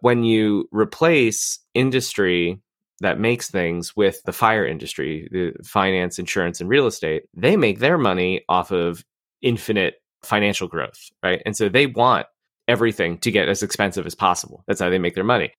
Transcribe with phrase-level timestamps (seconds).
[0.00, 2.60] when you replace industry
[3.00, 7.78] that makes things with the fire industry, the finance, insurance, and real estate, they make
[7.78, 9.04] their money off of
[9.40, 11.40] infinite financial growth, right?
[11.46, 12.26] And so they want
[12.66, 14.64] everything to get as expensive as possible.
[14.66, 15.52] That's how they make their money.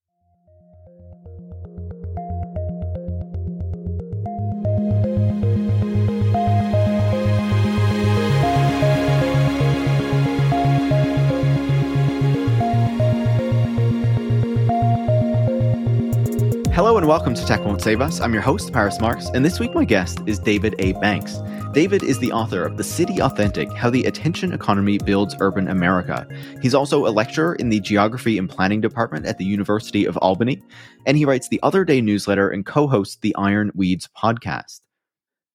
[17.00, 18.20] And welcome to Tech Won't Save Us.
[18.20, 20.92] I'm your host, Paris Marx, and this week my guest is David A.
[21.00, 21.38] Banks.
[21.72, 26.28] David is the author of The City Authentic How the Attention Economy Builds Urban America.
[26.62, 30.62] He's also a lecturer in the Geography and Planning Department at the University of Albany,
[31.06, 34.82] and he writes the Other Day newsletter and co hosts the Iron Weeds podcast.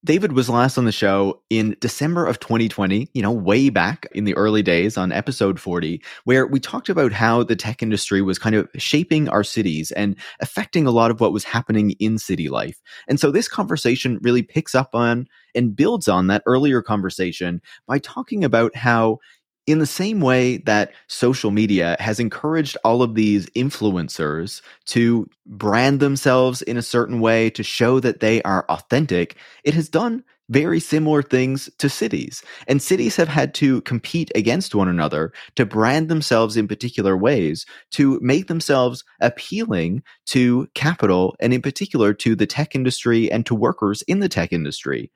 [0.05, 4.25] David was last on the show in December of 2020, you know, way back in
[4.25, 8.39] the early days on episode 40, where we talked about how the tech industry was
[8.39, 12.51] kind of shaping our cities and affecting a lot of what was happening in city
[12.51, 12.83] life.
[13.09, 17.99] And so this conversation really picks up on and builds on that earlier conversation by
[17.99, 19.21] talking about how
[19.67, 26.01] in the same way that social media has encouraged all of these influencers to brand
[26.01, 30.79] themselves in a certain way to show that they are authentic, it has done very
[30.79, 32.43] similar things to cities.
[32.69, 37.65] And cities have had to compete against one another to brand themselves in particular ways
[37.93, 43.55] to make themselves appealing to capital and in particular to the tech industry and to
[43.55, 45.11] workers in the tech industry.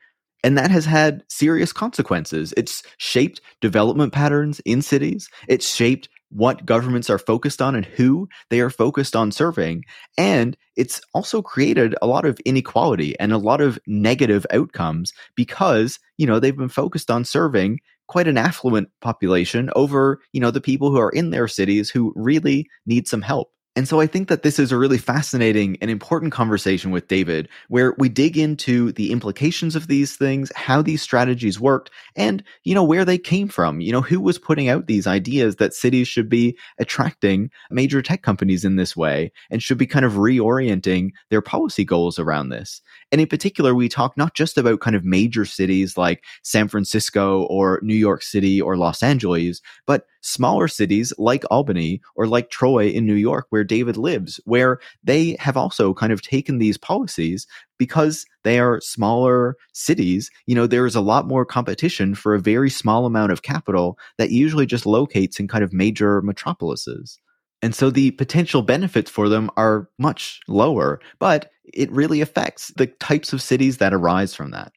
[0.45, 2.55] And that has had serious consequences.
[2.57, 5.29] It's shaped development patterns in cities.
[5.49, 9.85] It's shaped what governments are focused on and who they are focused on serving.
[10.17, 15.99] And it's also created a lot of inequality and a lot of negative outcomes because,
[16.19, 20.61] you know, they've been focused on serving quite an affluent population over, you know, the
[20.61, 23.51] people who are in their cities who really need some help.
[23.79, 27.49] And so I think that this is a really fascinating and important conversation with David,
[27.69, 32.75] where we dig into the implications of these things, how these strategies worked, and, you
[32.75, 33.81] know, where they came from.
[33.81, 38.23] You know, who was putting out these ideas that cities should be attracting major tech
[38.23, 42.83] companies in this way and should be kind of reorienting their policy goals around this.
[43.11, 47.43] And in particular, we talk not just about kind of major cities like San Francisco
[47.45, 52.89] or New York City or Los Angeles, but smaller cities like Albany or like Troy
[52.89, 57.47] in New York, where David lives, where they have also kind of taken these policies
[57.79, 60.31] because they are smaller cities.
[60.47, 63.99] You know, there is a lot more competition for a very small amount of capital
[64.19, 67.19] that usually just locates in kind of major metropolises.
[67.63, 72.87] And so the potential benefits for them are much lower, but it really affects the
[72.87, 74.73] types of cities that arise from that.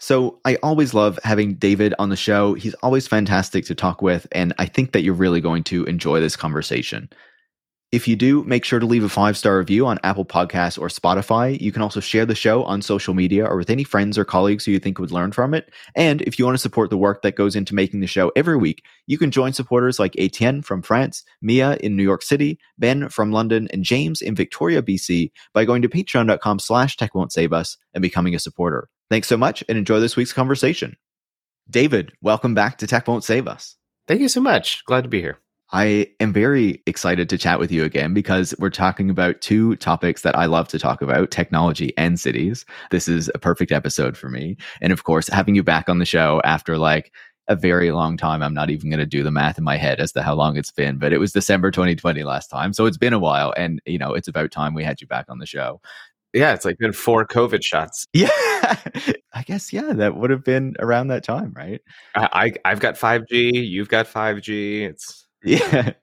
[0.00, 2.54] So I always love having David on the show.
[2.54, 6.20] He's always fantastic to talk with, and I think that you're really going to enjoy
[6.20, 7.08] this conversation.
[7.94, 10.88] If you do, make sure to leave a five star review on Apple Podcasts or
[10.88, 11.60] Spotify.
[11.60, 14.64] You can also share the show on social media or with any friends or colleagues
[14.64, 15.70] who you think would learn from it.
[15.94, 18.56] And if you want to support the work that goes into making the show every
[18.56, 23.08] week, you can join supporters like Etienne from France, Mia in New York City, Ben
[23.10, 27.52] from London, and James in Victoria, BC by going to patreon.com slash tech won't save
[27.52, 28.88] us and becoming a supporter.
[29.08, 30.96] Thanks so much and enjoy this week's conversation.
[31.70, 33.76] David, welcome back to Tech Won't Save Us.
[34.08, 34.84] Thank you so much.
[34.84, 35.38] Glad to be here.
[35.74, 40.22] I am very excited to chat with you again because we're talking about two topics
[40.22, 42.64] that I love to talk about technology and cities.
[42.92, 44.56] This is a perfect episode for me.
[44.80, 47.12] And of course, having you back on the show after like
[47.48, 48.40] a very long time.
[48.40, 50.56] I'm not even going to do the math in my head as to how long
[50.56, 52.72] it's been, but it was December 2020 last time.
[52.72, 53.52] So it's been a while.
[53.56, 55.80] And, you know, it's about time we had you back on the show.
[56.32, 58.06] Yeah, it's like been four COVID shots.
[58.14, 58.76] Yeah,
[59.34, 61.82] I guess yeah, that would have been around that time, right?
[62.14, 63.58] I, I have got five G.
[63.58, 64.84] You've got five G.
[64.84, 65.92] It's yeah.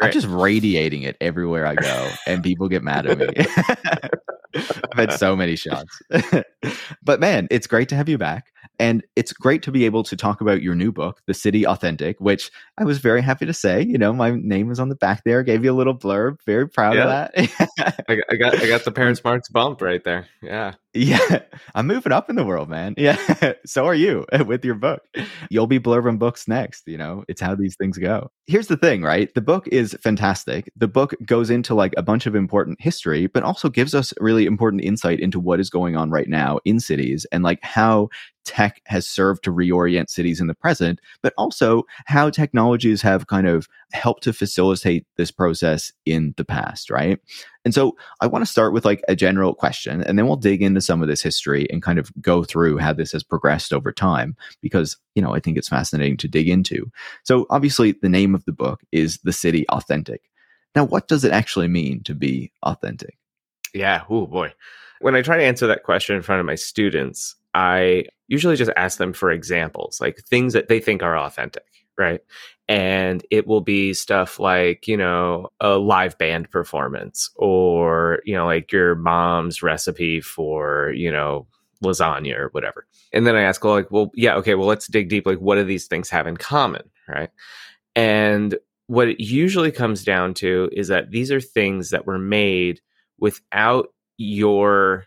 [0.00, 3.28] I'm just radiating it everywhere I go, and people get mad at me.
[4.54, 5.98] I've had so many shots.
[7.02, 8.52] but man, it's great to have you back.
[8.78, 12.20] And it's great to be able to talk about your new book, The City Authentic,
[12.20, 13.82] which I was very happy to say.
[13.82, 16.38] You know, my name was on the back there, gave you a little blurb.
[16.44, 17.02] Very proud yeah.
[17.02, 18.04] of that.
[18.08, 20.26] I, I, got I got the Paris Marx bump right there.
[20.42, 20.74] Yeah.
[20.94, 21.40] Yeah.
[21.74, 22.94] I'm moving up in the world, man.
[22.96, 23.16] Yeah.
[23.66, 25.02] so are you with your book.
[25.50, 26.86] You'll be blurbing books next.
[26.86, 28.30] You know, it's how these things go.
[28.46, 29.32] Here's the thing, right?
[29.34, 30.70] The book is fantastic.
[30.76, 34.46] The book goes into like a bunch of important history, but also gives us really
[34.46, 38.08] important insight into what is going on right now in cities and like how
[38.44, 43.46] tech has served to reorient cities in the present, but also how technologies have kind
[43.46, 47.20] of helped to facilitate this process in the past, right?
[47.64, 50.62] And so I want to start with like a general question, and then we'll dig
[50.62, 53.92] into some of this history and kind of go through how this has progressed over
[53.92, 56.90] time, because, you know, I think it's fascinating to dig into.
[57.22, 60.22] So obviously, the name of the book is The City Authentic.
[60.74, 63.16] Now, what does it actually mean to be authentic?
[63.74, 64.02] Yeah.
[64.08, 64.54] Oh, boy.
[65.00, 68.70] When I try to answer that question in front of my students, I usually just
[68.76, 71.66] ask them for examples, like things that they think are authentic,
[71.98, 72.20] right?
[72.68, 78.46] And it will be stuff like, you know, a live band performance or, you know,
[78.46, 81.46] like your mom's recipe for, you know,
[81.82, 82.86] lasagna or whatever.
[83.12, 85.26] And then I ask, well, like, well, yeah, okay, well, let's dig deep.
[85.26, 86.82] Like, what do these things have in common?
[87.08, 87.30] Right.
[87.94, 88.56] And
[88.86, 92.80] what it usually comes down to is that these are things that were made
[93.18, 95.06] without your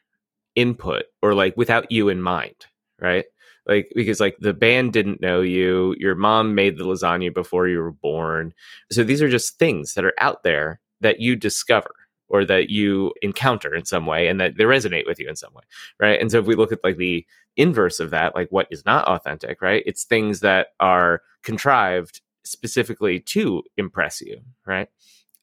[0.55, 2.55] input or like without you in mind.
[2.99, 3.25] Right.
[3.67, 7.79] Like, because like the band didn't know you, your mom made the lasagna before you
[7.79, 8.53] were born.
[8.91, 11.93] So these are just things that are out there that you discover
[12.27, 15.53] or that you encounter in some way and that they resonate with you in some
[15.53, 15.63] way
[15.99, 16.19] right?
[16.19, 17.25] And so if we look at like the
[17.57, 19.83] inverse of that like what is not authentic right?
[19.85, 24.89] It's things that are contrived specifically to impress you right?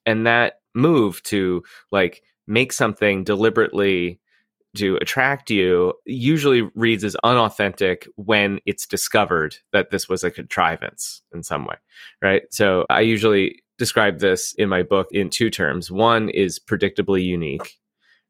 [0.05, 4.19] And that move to like make something deliberately
[4.75, 11.21] to attract you usually reads as unauthentic when it's discovered that this was a contrivance
[11.33, 11.75] in some way
[12.21, 15.91] right so i usually describe this in my book in two terms.
[15.91, 17.77] One is predictably unique,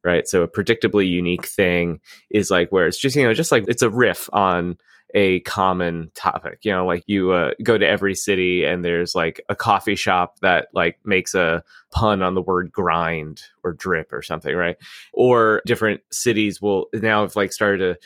[0.03, 0.27] right?
[0.27, 1.99] So a predictably unique thing
[2.29, 4.77] is like where it's just, you know, just like it's a riff on
[5.13, 6.59] a common topic.
[6.63, 10.39] You know, like you uh, go to every city and there's like a coffee shop
[10.41, 14.77] that like makes a pun on the word grind or drip or something, right?
[15.13, 17.99] Or different cities will now have like started to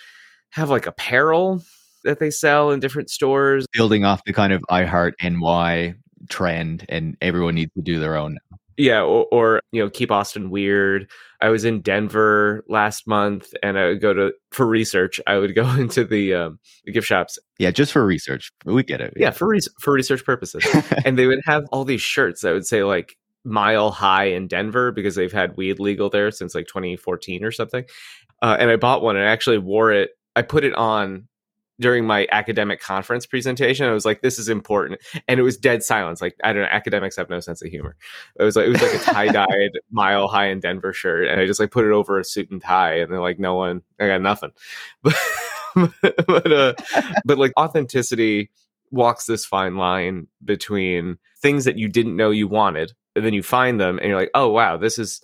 [0.50, 1.64] have like apparel
[2.04, 3.66] that they sell in different stores.
[3.74, 5.96] Building off the kind of I Heart NY
[6.30, 8.38] trend and everyone needs to do their own
[8.78, 11.10] yeah or, or, you know keep austin weird.
[11.42, 15.54] I was in denver last month and i would go to for research i would
[15.56, 17.38] go into the, um, the gift shops.
[17.60, 18.52] Yeah just for research.
[18.66, 19.32] We get it yeah, yeah.
[19.32, 20.66] for, re- for research purposes.
[21.06, 23.16] And they would have all these shirts that would say like
[23.46, 27.86] mile high in denver because they've had weed legal there since like 2014 or something.
[28.42, 31.28] Uh, and i bought one and i actually wore it i put it on
[31.80, 33.86] during my academic conference presentation.
[33.86, 36.22] I was like, "This is important," and it was dead silence.
[36.22, 37.96] Like I don't know, academics have no sense of humor.
[38.40, 41.40] It was like it was like a tie dyed Mile High in Denver shirt, and
[41.40, 43.82] I just like put it over a suit and tie, and they're like, "No one,
[44.00, 44.52] I got nothing."
[46.02, 46.74] But but uh,
[47.24, 48.50] but like authenticity
[48.90, 53.44] walks this fine line between things that you didn't know you wanted, and then you
[53.44, 55.22] find them, and you're like, "Oh wow, this is."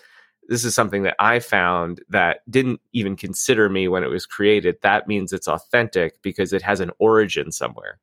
[0.53, 4.77] This is something that I found that didn't even consider me when it was created.
[4.83, 7.99] That means it's authentic because it has an origin somewhere.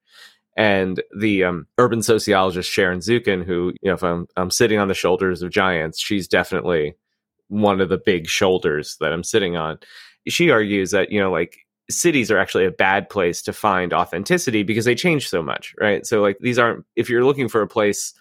[0.56, 4.88] And the um, urban sociologist Sharon Zukin, who, you know, if I'm, I'm sitting on
[4.88, 6.94] the shoulders of giants, she's definitely
[7.46, 9.78] one of the big shoulders that I'm sitting on.
[10.26, 11.56] She argues that, you know, like
[11.88, 16.04] cities are actually a bad place to find authenticity because they change so much, right?
[16.04, 18.12] So, like, these aren't, if you're looking for a place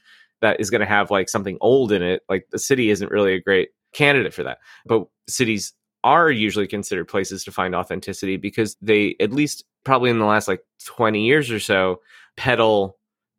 [0.42, 3.34] that is going to have like something old in it, like the city isn't really
[3.34, 4.60] a great candidate for that.
[4.86, 10.20] But cities are usually considered places to find authenticity because they, at least probably in
[10.20, 12.02] the last like 20 years or so,
[12.38, 12.98] peddle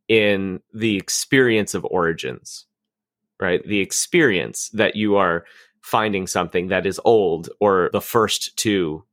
[0.08, 2.66] in the experience of origins,
[3.40, 3.66] right?
[3.66, 5.44] The experience that you are
[5.82, 9.04] finding something that is old or the first to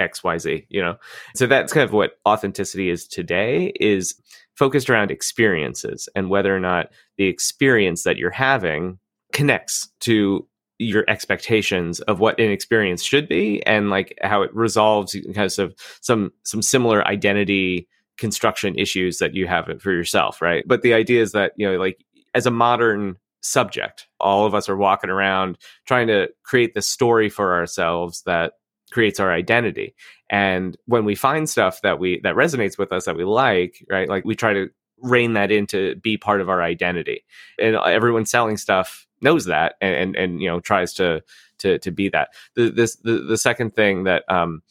[0.00, 0.96] xyz you know
[1.34, 4.14] so that's kind of what authenticity is today is
[4.54, 8.98] focused around experiences and whether or not the experience that you're having
[9.32, 10.46] connects to
[10.78, 15.74] your expectations of what an experience should be and like how it resolves because of
[16.00, 20.64] some some similar identity construction issues that you have for yourself right?
[20.66, 24.68] But the idea is that you know like as a modern subject all of us
[24.68, 28.54] are walking around trying to create the story for ourselves that
[28.90, 29.94] creates our identity.
[30.30, 34.08] And when we find stuff that we that resonates with us that we like right
[34.08, 37.24] like we try to rein that in to be part of our identity.
[37.58, 41.22] And everyone's selling stuff knows that and, and, and you know tries to
[41.58, 42.30] to to be that.
[42.54, 44.62] The this the, the second thing that um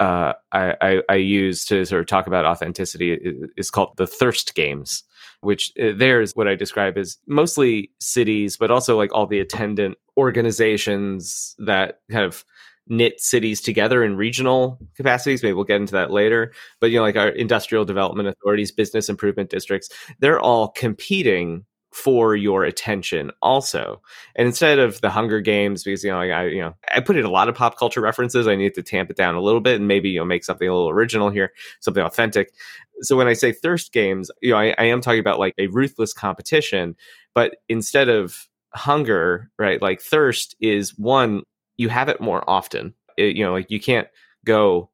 [0.00, 4.06] uh, I, I, I use to sort of talk about authenticity is, is called the
[4.06, 5.02] thirst games,
[5.40, 9.98] which uh, there's what I describe as mostly cities, but also like all the attendant
[10.16, 12.44] organizations that kind of
[12.86, 15.42] knit cities together in regional capacities.
[15.42, 16.52] Maybe we'll get into that later.
[16.80, 19.88] But you know, like our industrial development authorities, business improvement districts,
[20.20, 21.64] they're all competing
[21.98, 24.00] for your attention also.
[24.36, 27.16] And instead of the Hunger Games, because you know, I, I, you know, I put
[27.16, 28.46] in a lot of pop culture references.
[28.46, 30.68] I need to tamp it down a little bit and maybe you know make something
[30.68, 32.54] a little original here, something authentic.
[33.00, 35.66] So when I say thirst games, you know, I, I am talking about like a
[35.66, 36.94] ruthless competition,
[37.34, 39.82] but instead of hunger, right?
[39.82, 41.42] Like thirst is one
[41.78, 42.94] you have it more often.
[43.16, 44.06] It, you know, like you can't
[44.44, 44.90] go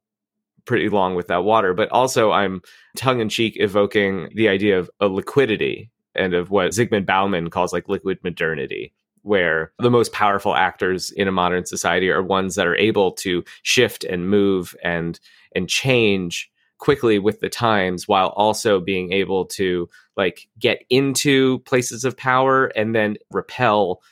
[0.64, 2.62] pretty long without water, but also I'm
[2.96, 7.72] tongue in cheek evoking the idea of a liquidity and of what Zygmunt Bauman calls
[7.72, 8.92] like liquid modernity.
[9.22, 13.42] where the most powerful actors in a modern society are ones that are able to
[13.62, 15.18] shift and move and
[15.56, 22.04] and change quickly with the times while also being able to like get into places
[22.04, 24.02] of power and then repel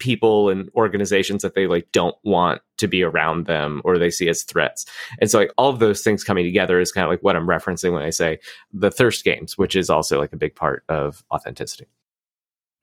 [0.00, 4.28] people and organizations that they like don't want to be around them or they see
[4.28, 4.86] as threats.
[5.20, 7.46] And so like all of those things coming together is kind of like what I'm
[7.46, 8.40] referencing when I say
[8.72, 11.86] the thirst games, which is also like a big part of authenticity.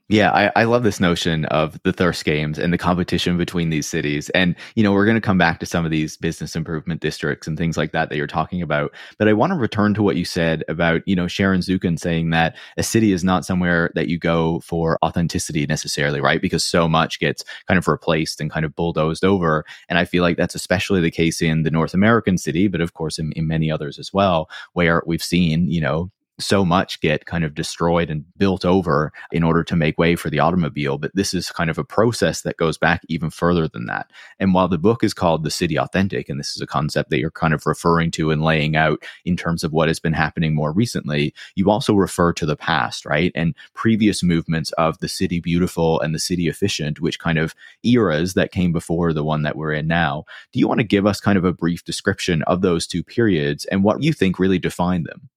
[0.10, 3.88] Yeah, I, I love this notion of the thirst games and the competition between these
[3.88, 4.30] cities.
[4.30, 7.46] And, you know, we're going to come back to some of these business improvement districts
[7.46, 8.94] and things like that that you're talking about.
[9.18, 12.30] But I want to return to what you said about, you know, Sharon Zukin saying
[12.30, 16.42] that a city is not somewhere that you go for authenticity necessarily, right?
[16.42, 19.66] Because so much gets kind of replaced and kind of bulldozed over.
[19.90, 22.94] And I feel like that's especially the case in the North American city, but of
[22.94, 27.26] course in, in many others as well, where we've seen, you know, so much get
[27.26, 30.98] kind of destroyed and built over in order to make way for the automobile.
[30.98, 34.12] But this is kind of a process that goes back even further than that.
[34.40, 37.20] And while the book is called The City Authentic, and this is a concept that
[37.20, 40.54] you're kind of referring to and laying out in terms of what has been happening
[40.54, 43.32] more recently, you also refer to the past, right?
[43.34, 48.36] And previous movements of the city beautiful and the city efficient, which kind of eras
[48.36, 50.26] that came before the one that we're in now.
[50.52, 53.66] Do you want to give us kind of a brief description of those two periods
[53.66, 55.30] and what you think really defined them?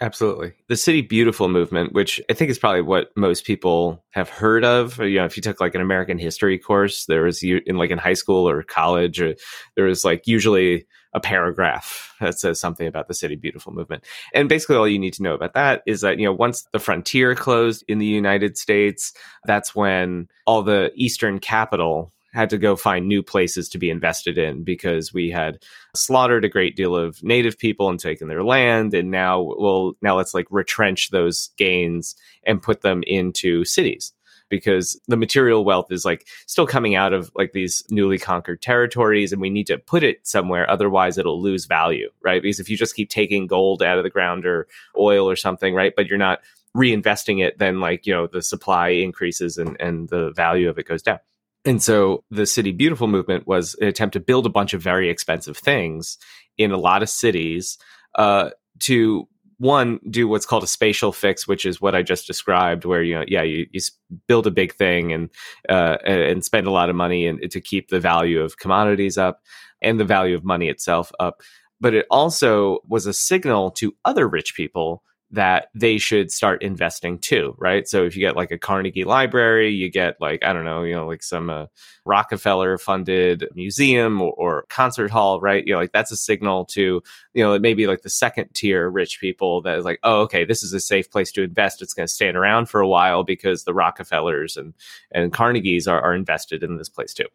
[0.00, 0.52] Absolutely.
[0.68, 4.98] The City Beautiful movement, which I think is probably what most people have heard of.
[4.98, 7.98] You know, if you took like an American history course, there was in like in
[7.98, 9.34] high school or college, or
[9.74, 14.04] there was like usually a paragraph that says something about the City Beautiful movement.
[14.34, 16.78] And basically all you need to know about that is that, you know, once the
[16.78, 19.14] frontier closed in the United States,
[19.46, 24.36] that's when all the Eastern capital had to go find new places to be invested
[24.36, 25.64] in because we had
[25.94, 28.92] slaughtered a great deal of native people and taken their land.
[28.92, 32.14] And now well now let's like retrench those gains
[32.44, 34.12] and put them into cities
[34.50, 39.32] because the material wealth is like still coming out of like these newly conquered territories
[39.32, 40.70] and we need to put it somewhere.
[40.70, 42.42] Otherwise it'll lose value right?
[42.42, 45.74] Because if you just keep taking gold out of the ground or oil or something
[45.74, 46.40] right but you're not
[46.76, 50.86] reinvesting it then like you know the supply increases and and the value of it
[50.86, 51.18] goes down
[51.66, 55.10] and so the City Beautiful movement was an attempt to build a bunch of very
[55.10, 56.16] expensive things
[56.56, 57.76] in a lot of cities
[58.14, 62.84] uh, to one do what's called a spatial fix, which is what I just described,
[62.84, 63.80] where you know, yeah, you, you
[64.28, 65.30] build a big thing and
[65.68, 69.40] uh, and spend a lot of money and to keep the value of commodities up
[69.82, 71.42] and the value of money itself up.
[71.80, 75.02] But it also was a signal to other rich people
[75.32, 77.88] that they should start investing too, right?
[77.88, 80.94] So if you get like a Carnegie Library, you get like I don't know, you
[80.94, 81.66] know, like some uh,
[82.04, 85.66] Rockefeller funded museum or, or, concert hall, right?
[85.66, 87.02] You know, like that's a signal to
[87.34, 90.62] you know maybe like the second tier rich people that is like, oh, okay, this
[90.62, 91.82] is a safe place to invest.
[91.82, 94.74] It's going to stand around for a while because the Rockefellers and
[95.10, 97.26] and Carnegies are, are invested in this place too,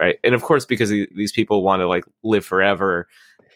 [0.00, 0.18] right?
[0.24, 3.06] And of course, because these people want to like live forever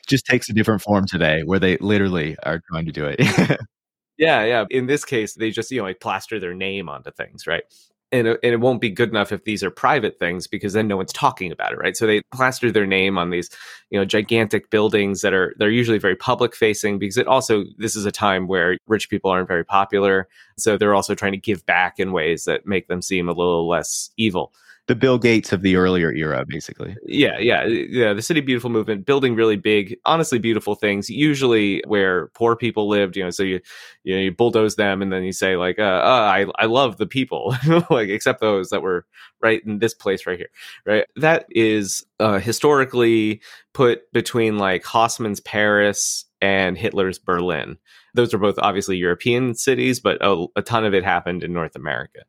[0.06, 3.58] just takes a different form today where they literally are trying to do it.
[4.20, 4.64] Yeah, yeah.
[4.70, 7.64] In this case, they just, you know, like plaster their name onto things, right?
[8.12, 10.96] And, and it won't be good enough if these are private things because then no
[10.96, 11.96] one's talking about it, right?
[11.96, 13.48] So they plaster their name on these,
[13.90, 17.96] you know, gigantic buildings that are they're usually very public facing because it also this
[17.96, 21.66] is a time where rich people aren't very popular, so they're also trying to give
[21.66, 24.52] back in ways that make them seem a little less evil
[24.86, 26.96] the Bill Gates of the earlier era, basically.
[27.04, 28.12] Yeah, yeah, yeah.
[28.12, 31.08] The City Beautiful movement, building really big, honestly beautiful things.
[31.08, 33.30] Usually where poor people lived, you know.
[33.30, 33.60] So you,
[34.02, 36.96] you know, you bulldoze them, and then you say like, uh, uh, "I, I love
[36.96, 37.54] the people,"
[37.90, 39.06] like except those that were
[39.40, 40.50] right in this place right here,
[40.84, 41.06] right.
[41.16, 43.40] That is uh, historically
[43.72, 47.78] put between like Haussmann's Paris and Hitler's Berlin.
[48.14, 51.76] Those are both obviously European cities, but a, a ton of it happened in North
[51.76, 52.20] America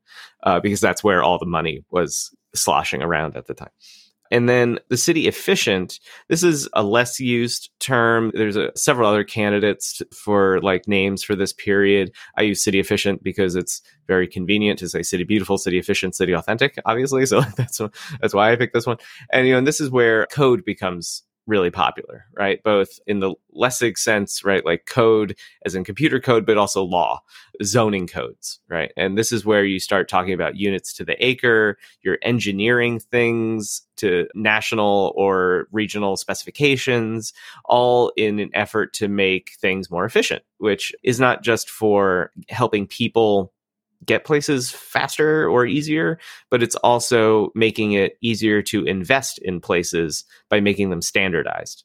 [0.43, 3.71] uh, because that's where all the money was sloshing around at the time.
[4.31, 8.31] And then the city efficient, this is a less used term.
[8.33, 12.13] There's a, several other candidates for like names for this period.
[12.37, 16.31] I use city efficient because it's very convenient to say city beautiful, city efficient, city
[16.31, 17.25] authentic, obviously.
[17.25, 17.81] So that's,
[18.21, 18.97] that's why I picked this one.
[19.33, 22.61] And, you know, and this is where code becomes really popular, right?
[22.63, 24.65] Both in the Lessig sense, right?
[24.65, 27.21] Like code as in computer code, but also law,
[27.63, 28.91] zoning codes, right?
[28.95, 33.81] And this is where you start talking about units to the acre, you're engineering things
[33.97, 37.33] to national or regional specifications,
[37.65, 42.87] all in an effort to make things more efficient, which is not just for helping
[42.87, 43.51] people
[44.05, 50.25] get places faster or easier, but it's also making it easier to invest in places
[50.49, 51.83] by making them standardized,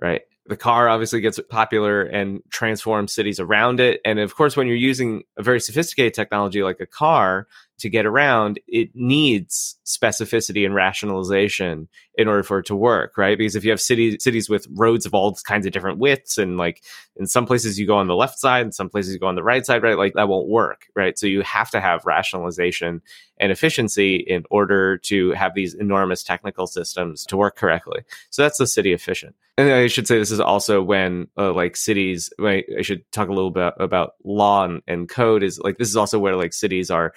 [0.00, 0.22] right?
[0.46, 4.00] The car obviously gets popular and transforms cities around it.
[4.04, 7.46] And of course, when you're using a very sophisticated technology like a car
[7.82, 13.36] to get around, it needs specificity and rationalization in order for it to work, right?
[13.36, 16.56] Because if you have cities cities with roads of all kinds of different widths, and
[16.56, 16.84] like
[17.16, 19.34] in some places you go on the left side, and some places you go on
[19.34, 19.98] the right side, right?
[19.98, 21.18] Like that won't work, right?
[21.18, 23.02] So you have to have rationalization
[23.40, 28.02] and efficiency in order to have these enormous technical systems to work correctly.
[28.30, 29.34] So that's the city efficient.
[29.58, 32.32] And I should say this is also when uh, like cities.
[32.40, 35.42] I should talk a little bit about law and, and code.
[35.42, 37.12] Is like this is also where like cities are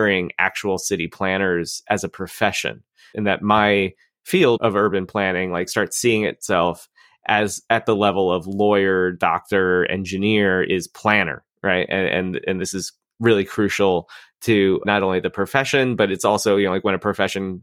[0.00, 2.82] hiring actual city planners as a profession,
[3.14, 3.92] and that my
[4.24, 6.88] field of urban planning like starts seeing itself
[7.26, 11.86] as at the level of lawyer, doctor, engineer is planner, right?
[11.90, 14.08] And and, and this is really crucial
[14.42, 17.62] to not only the profession, but it's also you know like when a profession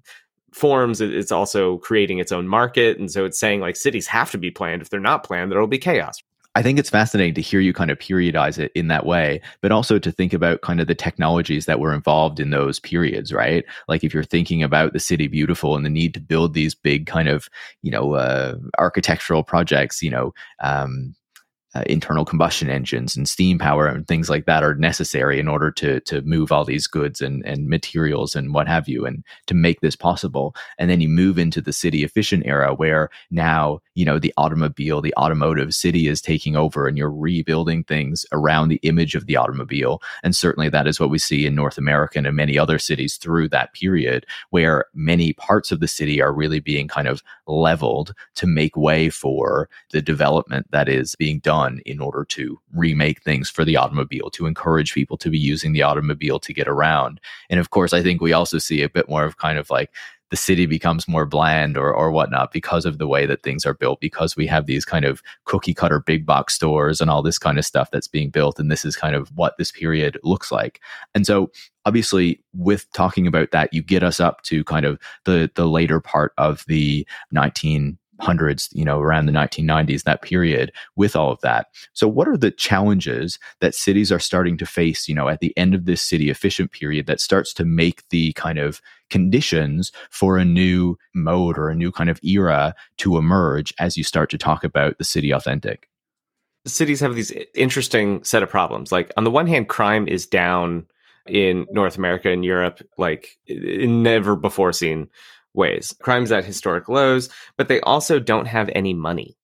[0.53, 4.37] forms it's also creating its own market and so it's saying like cities have to
[4.37, 6.23] be planned if they're not planned there'll be chaos
[6.57, 9.71] I think it's fascinating to hear you kind of periodize it in that way, but
[9.71, 13.63] also to think about kind of the technologies that were involved in those periods, right?
[13.87, 17.05] Like if you're thinking about the city beautiful and the need to build these big
[17.05, 17.47] kind of,
[17.83, 20.33] you know, uh, architectural projects, you know,
[20.63, 21.13] um,
[21.75, 25.69] uh, internal combustion engines and steam power and things like that are necessary in order
[25.69, 29.53] to to move all these goods and and materials and what have you and to
[29.53, 30.55] make this possible.
[30.77, 35.01] And then you move into the city efficient era where now you know the automobile
[35.01, 39.35] the automotive city is taking over and you're rebuilding things around the image of the
[39.35, 40.01] automobile.
[40.23, 43.49] And certainly that is what we see in North America and many other cities through
[43.49, 48.47] that period where many parts of the city are really being kind of leveled to
[48.47, 53.49] make way for the development that is being done done in order to remake things
[53.49, 57.19] for the automobile, to encourage people to be using the automobile to get around.
[57.49, 59.91] And of course, I think we also see a bit more of kind of like
[60.29, 63.73] the city becomes more bland or, or whatnot because of the way that things are
[63.73, 67.39] built, because we have these kind of cookie cutter big box stores and all this
[67.39, 68.59] kind of stuff that's being built.
[68.59, 70.81] And this is kind of what this period looks like.
[71.15, 71.49] And so
[71.85, 76.01] obviously with talking about that, you get us up to kind of the the later
[76.01, 81.41] part of the 19 hundreds, you know, around the 1990s, that period with all of
[81.41, 81.67] that.
[81.93, 85.55] So, what are the challenges that cities are starting to face, you know, at the
[85.57, 90.37] end of this city efficient period that starts to make the kind of conditions for
[90.37, 94.37] a new mode or a new kind of era to emerge as you start to
[94.37, 95.89] talk about the city authentic?
[96.65, 98.91] Cities have these interesting set of problems.
[98.91, 100.85] Like, on the one hand, crime is down
[101.27, 105.09] in North America and Europe, like never before seen
[105.53, 105.95] ways.
[106.01, 109.37] Crime's at historic lows, but they also don't have any money.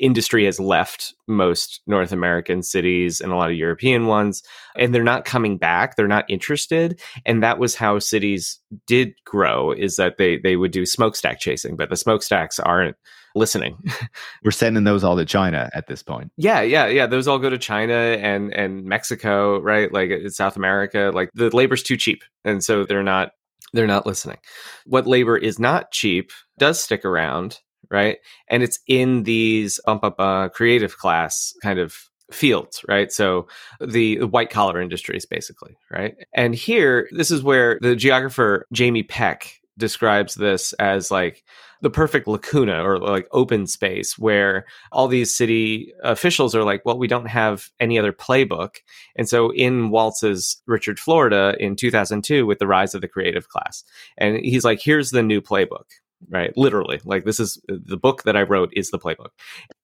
[0.00, 4.42] Industry has left most North American cities and a lot of European ones,
[4.76, 5.96] and they're not coming back.
[5.96, 7.00] They're not interested.
[7.24, 11.76] And that was how cities did grow, is that they they would do smokestack chasing,
[11.76, 12.96] but the smokestacks aren't
[13.36, 13.78] listening.
[14.44, 16.32] We're sending those all to China at this point.
[16.36, 17.06] Yeah, yeah, yeah.
[17.06, 19.92] Those all go to China and and Mexico, right?
[19.92, 21.12] Like uh, South America.
[21.14, 23.30] Like the labor's too cheap, and so they're not
[23.72, 24.38] they're not listening.
[24.84, 28.18] What labor is not cheap does stick around, right?
[28.48, 31.94] And it's in these up uh, creative class kind of
[32.30, 33.12] fields, right?
[33.12, 33.46] So
[33.80, 36.14] the white collar industries, basically, right?
[36.32, 41.44] And here, this is where the geographer Jamie Peck describes this as like
[41.82, 46.98] the perfect lacuna or like open space where all these city officials are like, well,
[46.98, 48.76] we don't have any other playbook.
[49.16, 53.84] And so in waltzes Richard, Florida in 2002 with the rise of the creative class,
[54.16, 55.84] and he's like, here's the new playbook,
[56.28, 56.56] right?
[56.56, 59.28] Literally, like this is the book that I wrote is the playbook.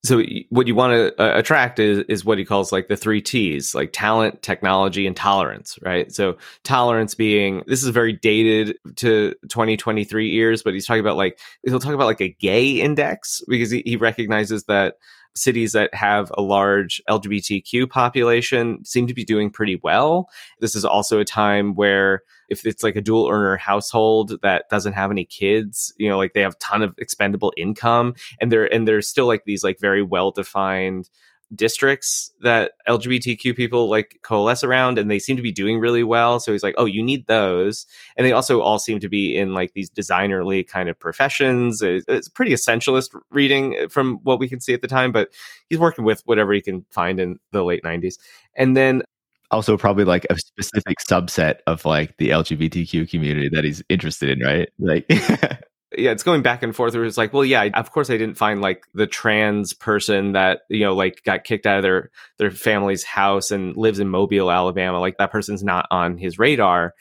[0.04, 3.20] So what you want to uh, attract is is what he calls like the three
[3.20, 6.12] T's, like talent, technology, and tolerance, right?
[6.12, 11.38] So tolerance being this is very dated to 2023 years, but he's talking about like
[11.64, 14.96] he'll talk about like a gay index because he, he recognizes that
[15.34, 20.28] cities that have a large LGBTQ population seem to be doing pretty well.
[20.60, 24.92] This is also a time where if it's like a dual earner household that doesn't
[24.92, 28.72] have any kids, you know, like they have a ton of expendable income and they're
[28.72, 31.08] and there's still like these like very well defined
[31.54, 36.40] districts that LGBTQ people like coalesce around and they seem to be doing really well.
[36.40, 37.86] So he's like, oh, you need those.
[38.16, 41.82] And they also all seem to be in like these designerly kind of professions.
[41.82, 45.28] It's pretty essentialist reading uh, from what we can see at the time, but
[45.68, 48.18] he's working with whatever he can find in the late 90s.
[48.56, 49.02] And then
[49.50, 54.40] also probably like a specific subset of like the LGBTQ community that he's interested in,
[54.40, 54.68] right?
[54.78, 55.06] Like
[55.96, 56.94] yeah, it's going back and forth.
[56.94, 60.62] Where it's like, well, yeah, of course, I didn't find like the trans person that
[60.68, 64.50] you know like got kicked out of their their family's house and lives in Mobile,
[64.50, 65.00] Alabama.
[65.00, 66.94] Like that person's not on his radar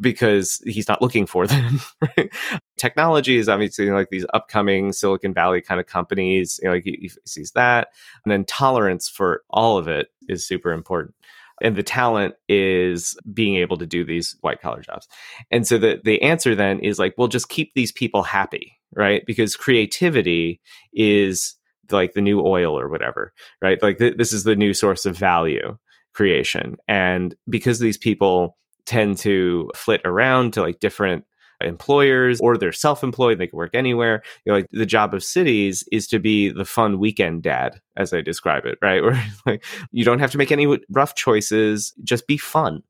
[0.00, 1.80] because he's not looking for them.
[2.00, 2.32] Right?
[2.76, 6.58] Technology is obviously like these upcoming Silicon Valley kind of companies.
[6.62, 7.88] You know, like he, he sees that,
[8.24, 11.14] and then tolerance for all of it is super important.
[11.62, 15.06] And the talent is being able to do these white collar jobs.
[15.50, 19.22] And so the the answer then is like, well, just keep these people happy, right?
[19.26, 20.60] Because creativity
[20.92, 21.54] is
[21.90, 23.82] like the new oil or whatever, right?
[23.82, 25.76] Like th- this is the new source of value
[26.14, 26.76] creation.
[26.88, 31.24] And because these people tend to flit around to like different
[31.62, 34.22] employers or they're self-employed they can work anywhere.
[34.44, 38.12] You know like the job of cities is to be the fun weekend dad as
[38.12, 39.02] i describe it right?
[39.02, 42.82] Where like you don't have to make any rough choices just be fun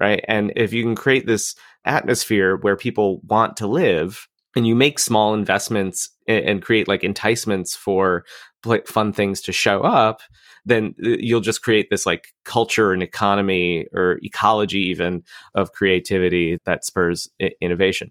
[0.00, 0.24] right?
[0.28, 4.98] And if you can create this atmosphere where people want to live and you make
[4.98, 8.24] small investments and create like enticements for
[8.88, 10.20] fun things to show up
[10.66, 15.22] then uh, you'll just create this like culture and economy or ecology even
[15.54, 17.28] of creativity that spurs
[17.60, 18.10] innovation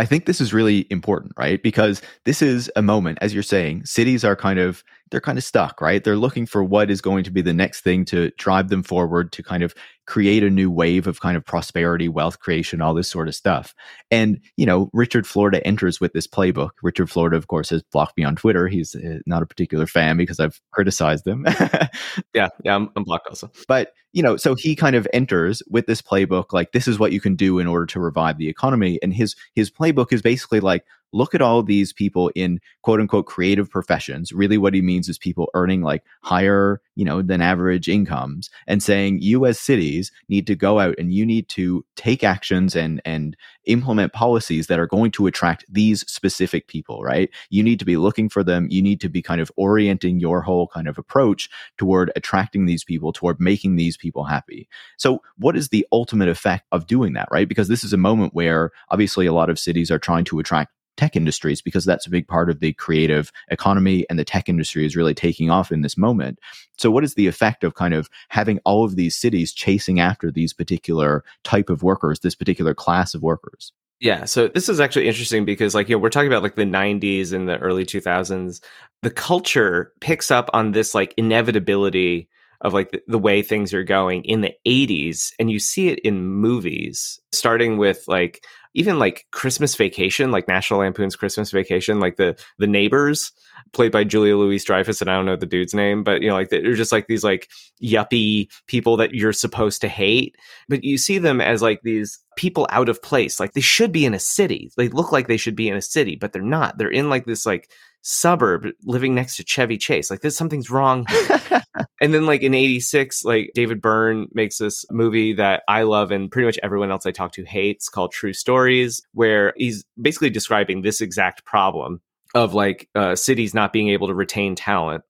[0.00, 1.62] I think this is really important, right?
[1.62, 5.44] Because this is a moment, as you're saying, cities are kind of they're kind of
[5.44, 6.02] stuck, right?
[6.02, 9.30] They're looking for what is going to be the next thing to drive them forward
[9.32, 9.74] to kind of
[10.10, 13.76] create a new wave of kind of prosperity, wealth creation, all this sort of stuff.
[14.10, 16.70] And, you know, Richard Florida enters with this playbook.
[16.82, 18.66] Richard Florida, of course, has blocked me on Twitter.
[18.66, 21.46] He's uh, not a particular fan because I've criticized him.
[22.34, 23.52] yeah, yeah, I'm, I'm blocked also.
[23.68, 27.12] But, you know, so he kind of enters with this playbook like this is what
[27.12, 30.58] you can do in order to revive the economy and his his playbook is basically
[30.58, 34.32] like look at all these people in quote unquote creative professions.
[34.32, 38.82] Really, what he means is people earning like higher, you know, than average incomes and
[38.82, 43.00] saying you as cities need to go out and you need to take actions and,
[43.04, 47.30] and implement policies that are going to attract these specific people, right?
[47.50, 48.66] You need to be looking for them.
[48.70, 52.84] You need to be kind of orienting your whole kind of approach toward attracting these
[52.84, 54.68] people, toward making these people happy.
[54.96, 57.48] So, what is the ultimate effect of doing that, right?
[57.48, 60.72] Because this is a moment where obviously a lot of cities are trying to attract
[60.96, 64.84] tech industries because that's a big part of the creative economy and the tech industry
[64.84, 66.38] is really taking off in this moment.
[66.78, 70.30] So what is the effect of kind of having all of these cities chasing after
[70.30, 73.72] these particular type of workers, this particular class of workers?
[74.00, 76.62] Yeah, so this is actually interesting because like you know we're talking about like the
[76.62, 78.62] 90s and the early 2000s.
[79.02, 82.28] The culture picks up on this like inevitability
[82.62, 85.98] of like the, the, way things are going in the 80s and you see it
[86.00, 92.16] in movies starting with like even like Christmas Vacation, like National Lampoon's Christmas Vacation, like
[92.16, 93.32] the the neighbors
[93.72, 96.34] played by Julia Louis Dreyfus, and I don't know the dude's name, but you know,
[96.34, 97.48] like they're just like these like
[97.82, 100.36] yuppie people that you're supposed to hate,
[100.68, 103.40] but you see them as like these people out of place.
[103.40, 104.70] Like they should be in a city.
[104.76, 106.78] They look like they should be in a city, but they're not.
[106.78, 107.70] They're in like this like
[108.02, 110.10] suburb living next to Chevy Chase.
[110.10, 111.06] Like this something's wrong.
[112.00, 116.30] and then like in 86, like David Byrne makes this movie that I love and
[116.30, 120.82] pretty much everyone else I talk to hates called True Stories, where he's basically describing
[120.82, 122.00] this exact problem
[122.34, 125.02] of like uh, cities not being able to retain talent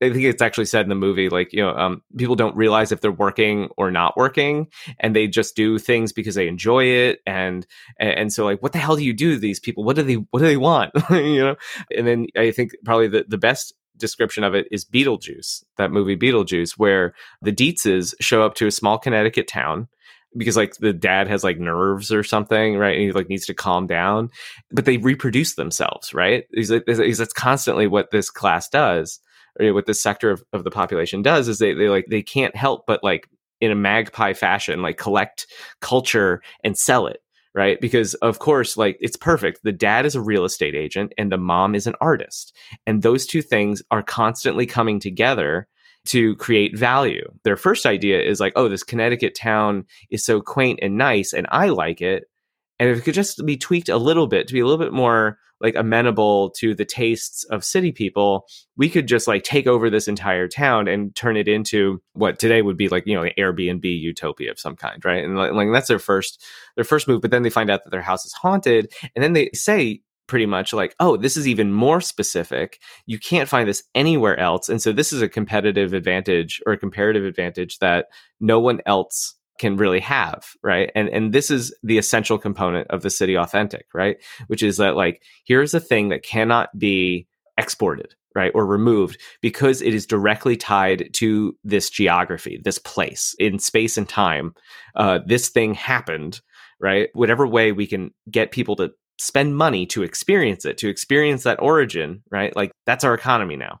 [0.00, 2.92] I think it's actually said in the movie, like, you know, um, people don't realize
[2.92, 4.68] if they're working or not working
[5.00, 7.20] and they just do things because they enjoy it.
[7.26, 7.66] And,
[7.98, 9.82] and, so like, what the hell do you do to these people?
[9.82, 10.92] What do they, what do they want?
[11.10, 11.56] you know?
[11.96, 16.16] And then I think probably the, the best description of it is Beetlejuice, that movie
[16.16, 19.88] Beetlejuice, where the Deetzes show up to a small Connecticut town
[20.36, 22.94] because like the dad has like nerves or something, right?
[22.94, 24.30] And he like needs to calm down,
[24.70, 26.44] but they reproduce themselves, right?
[26.52, 29.18] He's, he's, that's constantly what this class does
[29.60, 32.56] or what this sector of, of the population does is they, they like they can't
[32.56, 33.28] help but like
[33.60, 35.46] in a magpie fashion like collect
[35.80, 37.20] culture and sell it
[37.54, 37.80] right?
[37.80, 39.60] Because of course like it's perfect.
[39.64, 42.54] The dad is a real estate agent and the mom is an artist.
[42.86, 45.66] And those two things are constantly coming together
[46.06, 47.26] to create value.
[47.42, 51.46] Their first idea is like oh this connecticut town is so quaint and nice and
[51.50, 52.24] i like it
[52.78, 54.92] and if it could just be tweaked a little bit to be a little bit
[54.92, 59.90] more like amenable to the tastes of city people, we could just like take over
[59.90, 63.32] this entire town and turn it into what today would be like, you know, an
[63.36, 65.24] Airbnb utopia of some kind, right?
[65.24, 66.44] And like, like that's their first
[66.76, 69.32] their first move, but then they find out that their house is haunted and then
[69.32, 72.78] they say pretty much like, oh, this is even more specific.
[73.06, 74.68] You can't find this anywhere else.
[74.68, 78.06] And so this is a competitive advantage or a comparative advantage that
[78.38, 80.90] no one else can really have right?
[80.94, 84.16] And and this is the essential component of the city authentic right?
[84.46, 89.82] Which is that like here's a thing that cannot be exported right or removed because
[89.82, 94.54] it is directly tied to this geography this place in space and time.
[94.94, 96.40] Uh, this thing happened
[96.80, 97.08] right?
[97.12, 101.60] Whatever way we can get people to spend money to experience it to experience that
[101.60, 102.54] origin right?
[102.54, 103.80] Like that's our economy now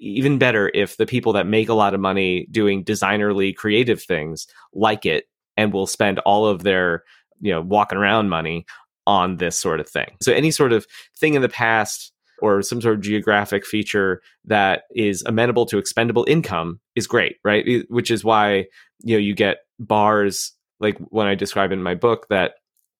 [0.00, 4.46] even better if the people that make a lot of money doing designerly creative things
[4.72, 5.24] like it
[5.56, 7.04] and will spend all of their
[7.40, 8.64] you know walking around money
[9.06, 12.80] on this sort of thing so any sort of thing in the past or some
[12.80, 18.24] sort of geographic feature that is amenable to expendable income is great right which is
[18.24, 18.64] why
[19.00, 22.54] you know, you get bars like when I describe in my book that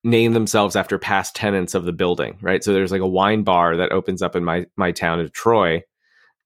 [0.05, 2.63] name themselves after past tenants of the building, right?
[2.63, 5.83] So there's like a wine bar that opens up in my my town of Troy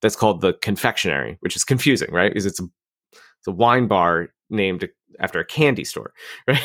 [0.02, 2.30] that's called the confectionery, which is confusing, right?
[2.30, 2.64] Because it's a
[3.12, 4.88] it's a wine bar named
[5.20, 6.12] after a candy store,
[6.48, 6.62] right?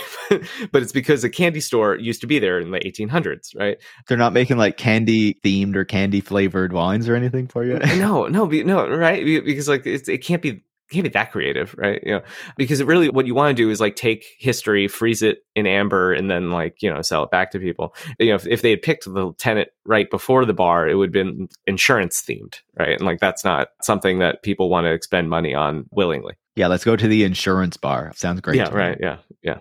[0.72, 3.78] but it's because a candy store used to be there in the 1800s, right?
[4.08, 7.80] They're not making like candy themed or candy flavored wines or anything for you.
[7.98, 9.24] no, no, no, right?
[9.26, 12.02] Because like it can't be can't be that creative, right?
[12.04, 12.22] You know,
[12.56, 16.14] because really what you want to do is like take history, freeze it in amber,
[16.14, 17.96] and then like, you know, sell it back to people.
[18.20, 21.08] You know, if, if they had picked the tenant right before the bar, it would
[21.08, 22.98] have been insurance themed, right?
[22.98, 26.36] And like that's not something that people want to expend money on willingly.
[26.56, 28.12] Yeah, let's go to the insurance bar.
[28.16, 28.58] Sounds great.
[28.58, 28.98] Yeah, right.
[29.00, 29.18] Yeah.
[29.44, 29.60] Yeah.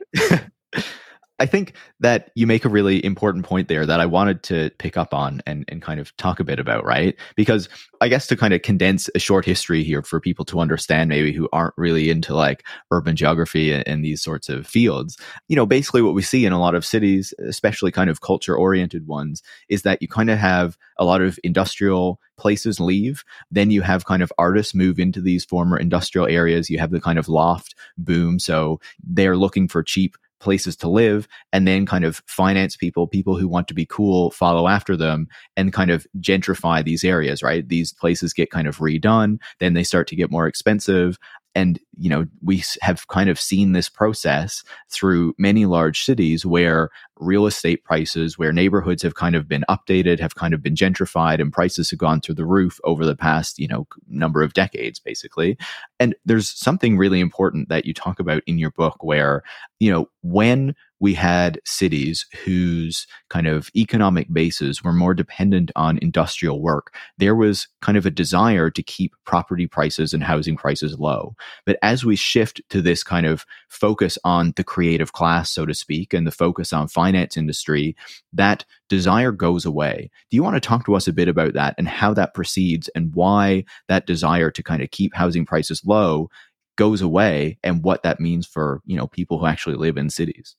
[1.39, 4.97] I think that you make a really important point there that I wanted to pick
[4.97, 7.15] up on and, and kind of talk a bit about, right?
[7.35, 7.69] Because
[8.01, 11.33] I guess to kind of condense a short history here for people to understand, maybe
[11.33, 15.19] who aren't really into like urban geography and, and these sorts of fields,
[15.49, 18.57] you know, basically what we see in a lot of cities, especially kind of culture
[18.57, 23.25] oriented ones, is that you kind of have a lot of industrial places leave.
[23.51, 26.71] Then you have kind of artists move into these former industrial areas.
[26.71, 28.39] You have the kind of loft boom.
[28.39, 33.37] So they're looking for cheap places to live and then kind of finance people people
[33.37, 37.69] who want to be cool follow after them and kind of gentrify these areas right?
[37.69, 41.19] These places get kind of redone then they start to get more expensive.
[41.55, 46.91] And you know we have kind of seen this process through many large cities where
[47.19, 51.41] real estate prices where neighborhoods have kind of been updated have kind of been gentrified
[51.41, 54.99] and prices have gone through the roof over the past you know number of decades
[55.01, 55.57] basically.
[55.99, 59.43] And there's something really important that you talk about in your book where
[59.81, 65.99] you know when we had cities whose kind of economic bases were more dependent on
[66.01, 66.95] industrial work.
[67.19, 71.35] There was kind of a desire to keep property prices and housing prices low.
[71.67, 75.75] But as we shift to this kind of focus on the creative class, so to
[75.75, 77.95] speak, and the focus on finance industry,
[78.33, 80.11] that desire goes away.
[80.31, 82.89] Do you want to talk to us a bit about that and how that proceeds
[82.95, 86.31] and why that desire to kind of keep housing prices low
[86.77, 90.57] goes away and what that means for, you know, people who actually live in cities?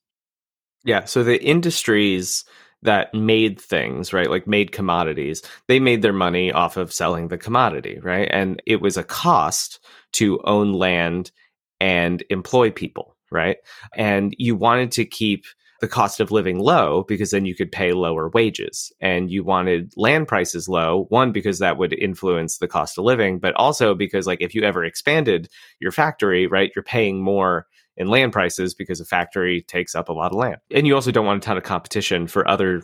[0.83, 1.05] Yeah.
[1.05, 2.45] So the industries
[2.83, 7.37] that made things, right, like made commodities, they made their money off of selling the
[7.37, 8.29] commodity, right?
[8.31, 9.79] And it was a cost
[10.13, 11.31] to own land
[11.79, 13.57] and employ people, right?
[13.95, 15.45] And you wanted to keep
[15.81, 19.93] the cost of living low because then you could pay lower wages and you wanted
[19.95, 24.27] land prices low one because that would influence the cost of living but also because
[24.27, 28.99] like if you ever expanded your factory right you're paying more in land prices because
[28.99, 30.57] a factory takes up a lot of land.
[30.71, 32.83] And you also don't want a ton of competition for other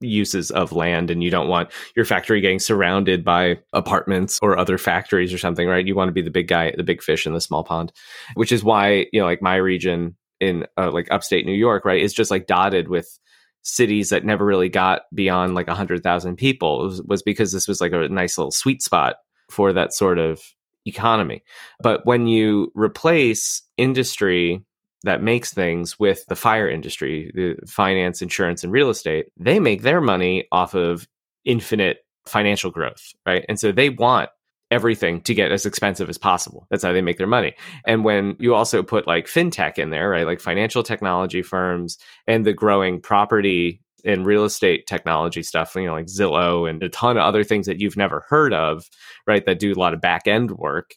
[0.00, 4.78] uses of land and you don't want your factory getting surrounded by apartments or other
[4.78, 7.32] factories or something right you want to be the big guy the big fish in
[7.32, 7.92] the small pond
[8.34, 12.02] which is why you know like my region in uh, like upstate new york right
[12.02, 13.18] is just like dotted with
[13.64, 17.92] cities that never really got beyond like 100,000 people was, was because this was like
[17.92, 19.16] a nice little sweet spot
[19.50, 20.40] for that sort of
[20.86, 21.42] economy.
[21.80, 24.62] But when you replace industry
[25.02, 29.82] that makes things with the fire industry, the finance, insurance, and real estate, they make
[29.82, 31.06] their money off of
[31.44, 33.44] infinite financial growth, right?
[33.48, 34.30] And so they want
[34.74, 36.66] everything to get as expensive as possible.
[36.68, 37.54] That's how they make their money.
[37.86, 42.44] And when you also put like fintech in there, right, like financial technology firms and
[42.44, 47.16] the growing property and real estate technology stuff, you know, like Zillow and a ton
[47.16, 48.84] of other things that you've never heard of,
[49.28, 50.96] right, that do a lot of back end work,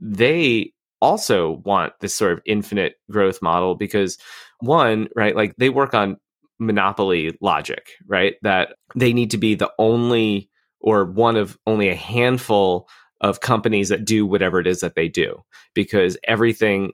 [0.00, 4.16] they also want this sort of infinite growth model because
[4.60, 6.16] one, right, like they work on
[6.60, 10.48] monopoly logic, right, that they need to be the only
[10.80, 12.88] or one of only a handful
[13.20, 15.42] of companies that do whatever it is that they do
[15.74, 16.92] because everything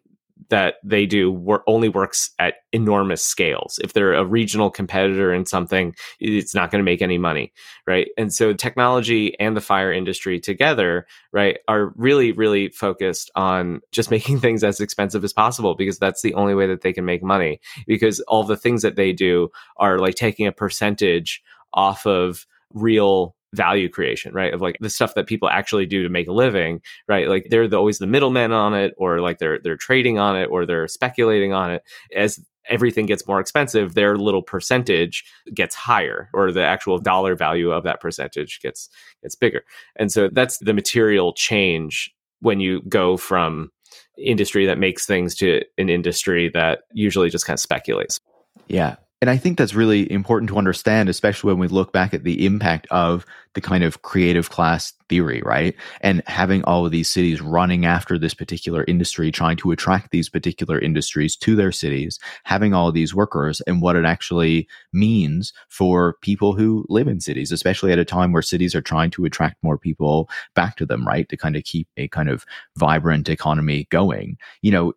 [0.50, 3.78] that they do wor- only works at enormous scales.
[3.82, 7.52] If they're a regional competitor in something, it's not going to make any money,
[7.86, 8.08] right?
[8.18, 14.10] And so technology and the fire industry together, right, are really, really focused on just
[14.12, 17.22] making things as expensive as possible because that's the only way that they can make
[17.22, 17.60] money.
[17.86, 23.36] Because all the things that they do are like taking a percentage off of real
[23.54, 24.52] value creation, right?
[24.52, 27.28] Of like the stuff that people actually do to make a living, right?
[27.28, 30.46] Like they're the, always the middlemen on it, or like they're they're trading on it,
[30.46, 31.82] or they're speculating on it.
[32.14, 37.70] As everything gets more expensive, their little percentage gets higher, or the actual dollar value
[37.70, 38.88] of that percentage gets
[39.22, 39.64] gets bigger.
[39.96, 43.70] And so that's the material change when you go from
[44.18, 48.20] industry that makes things to an industry that usually just kind of speculates.
[48.68, 52.24] Yeah And I think that's really important to understand, especially when we look back at
[52.24, 55.74] the impact of the kind of creative class theory, right?
[56.02, 60.28] And having all of these cities running after this particular industry, trying to attract these
[60.28, 65.54] particular industries to their cities, having all of these workers and what it actually means
[65.70, 69.24] for people who live in cities, especially at a time where cities are trying to
[69.24, 71.30] attract more people back to them, right?
[71.30, 72.44] To kind of keep a kind of
[72.76, 74.36] vibrant economy going.
[74.60, 74.92] You know,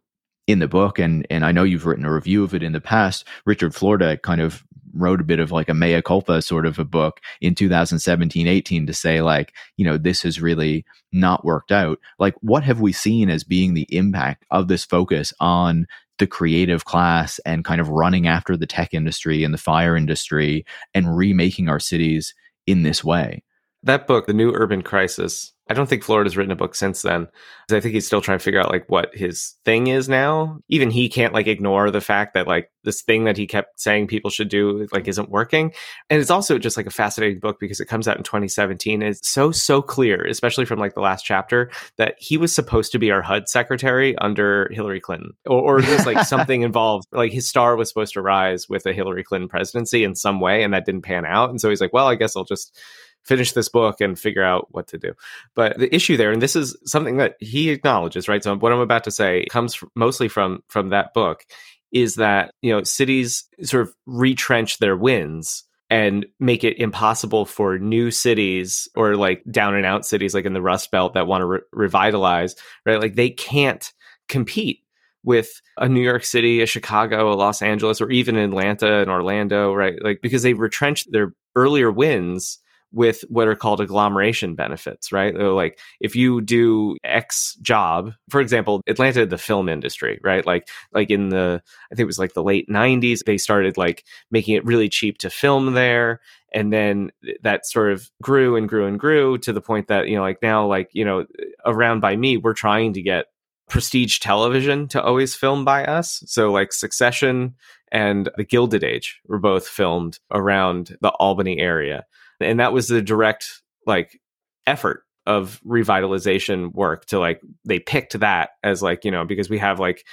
[0.48, 2.82] in the book, and and I know you've written a review of it in the
[2.82, 3.26] past.
[3.46, 6.86] Richard Florida kind of wrote a bit of like a mea culpa sort of a
[6.86, 12.00] book in 2017 18 to say like you know this has really not worked out
[12.20, 15.86] like what have we seen as being the impact of this focus on
[16.20, 20.66] the creative class and kind of running after the tech industry and the fire industry
[20.94, 22.34] and remaking our cities
[22.66, 23.44] in this way
[23.88, 27.28] that book the new urban crisis I don't think Florida's written a book since then.
[27.70, 30.60] I think he's still trying to figure out like what his thing is now.
[30.70, 34.08] Even he can't like ignore the fact that like this thing that he kept saying
[34.08, 35.74] people should do like isn't working.
[36.10, 39.02] And it's also just like a fascinating book because it comes out in 2017.
[39.02, 43.00] It's so so clear, especially from like the last chapter, that he was supposed to
[43.00, 47.08] be our HUD secretary under Hillary Clinton, or, or there's like something involved.
[47.12, 50.64] Like his star was supposed to rise with a Hillary Clinton presidency in some way,
[50.64, 51.50] and that didn't pan out.
[51.50, 52.80] And so he's like, well, I guess I'll just
[53.28, 55.14] finish this book and figure out what to do.
[55.56, 58.44] But the issue there, and this is something that he acknowledges, right?
[58.44, 61.46] So what I'm about to say comes mostly from from that book,
[61.92, 67.80] is that you know cities sort of retrench their wins and make it impossible for
[67.80, 71.42] new cities or like down and out cities like in the Rust Belt that want
[71.42, 73.00] to re- revitalize, right?
[73.00, 73.92] Like they can't
[74.28, 74.82] compete
[75.24, 79.74] with a New York City, a Chicago, a Los Angeles, or even Atlanta and Orlando,
[79.74, 79.96] right?
[80.02, 82.60] Like because they've retrenched their earlier wins
[82.92, 85.36] with what are called agglomeration benefits, right?
[85.36, 90.46] Like if you do X job, for example, Atlanta, the film industry, right?
[90.46, 94.06] Like like in the I think it was like the late '90s, they started like
[94.32, 96.22] making it really cheap to film there,
[96.54, 97.12] and then
[97.44, 100.42] that sort of grew and grew and grew to the point that you know, like
[100.42, 101.26] now, like you know,
[101.66, 103.28] around by me, we're trying to get
[103.70, 106.24] prestige television to always film by us.
[106.26, 107.56] So like Succession
[107.92, 112.06] and The Gilded Age were both filmed around the Albany area
[112.40, 114.20] and that was the direct like
[114.66, 119.58] effort of revitalization work to like they picked that as like you know because we
[119.58, 120.06] have like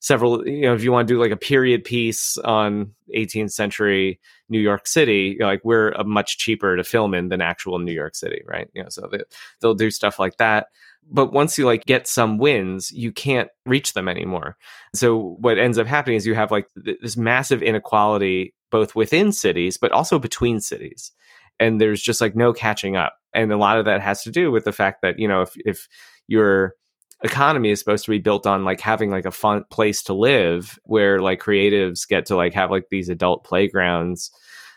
[0.00, 4.20] several you know if you want to do like a period piece on 18th century
[4.48, 8.14] new york city like we're a much cheaper to film in than actual new york
[8.14, 8.68] city right?
[8.74, 9.20] You know so they,
[9.60, 10.66] they'll do stuff like that.
[11.08, 14.56] But once you like get some wins you can't reach them anymore.
[14.94, 19.76] So what ends up happening is you have like this massive inequality both within cities
[19.76, 21.12] but also between cities
[21.60, 23.14] and there's just like no catching up.
[23.34, 25.54] And a lot of that has to do with the fact that you know if
[25.64, 25.88] if
[26.28, 26.74] your
[27.22, 30.78] economy is supposed to be built on like having like a fun place to live
[30.84, 34.30] where like creatives get to like have like these adult playgrounds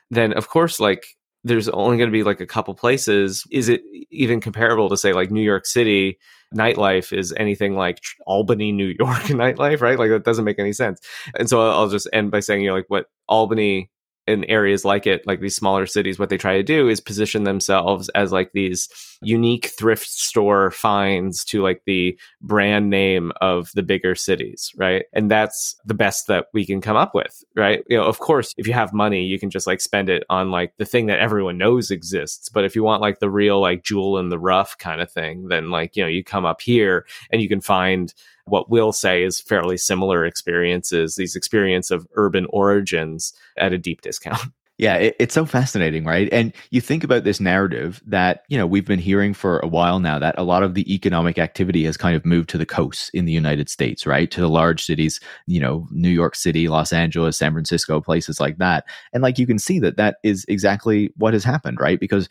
[0.09, 3.45] then of course like there's only going to be like a couple places.
[3.51, 6.17] Is it even comparable to say like new york city
[6.55, 9.99] nightlife is anything like albany new york nightlife right?
[9.99, 10.99] Like that doesn't make any sense.
[11.35, 13.89] And so i'll just end by saying you know like what albany
[14.29, 17.43] in areas like it, like these smaller cities, what they try to do is position
[17.43, 18.87] themselves as like these
[19.21, 25.05] unique thrift store finds to like the brand name of the bigger cities, right?
[25.13, 27.83] And that's the best that we can come up with, right?
[27.89, 30.51] You know, of course, if you have money, you can just like spend it on
[30.51, 32.49] like the thing that everyone knows exists.
[32.49, 35.47] But if you want like the real like jewel in the rough kind of thing,
[35.47, 38.13] then like, you know, you come up here and you can find
[38.49, 44.01] what we'll say is fairly similar experiences, these experience of urban origins at a deep
[44.01, 44.41] discount.
[44.79, 46.29] Yeah, it, it's so fascinating, right?
[46.31, 49.99] And you think about this narrative that, you know, we've been hearing for a while
[49.99, 53.09] now that a lot of the economic activity has kind of moved to the coasts
[53.09, 54.31] in the United States, right?
[54.31, 58.57] To the large cities, you know, New York City, Los Angeles, San Francisco, places like
[58.59, 58.85] that.
[59.11, 61.99] And like you can see that that is exactly what has happened, right?
[61.99, 62.29] Because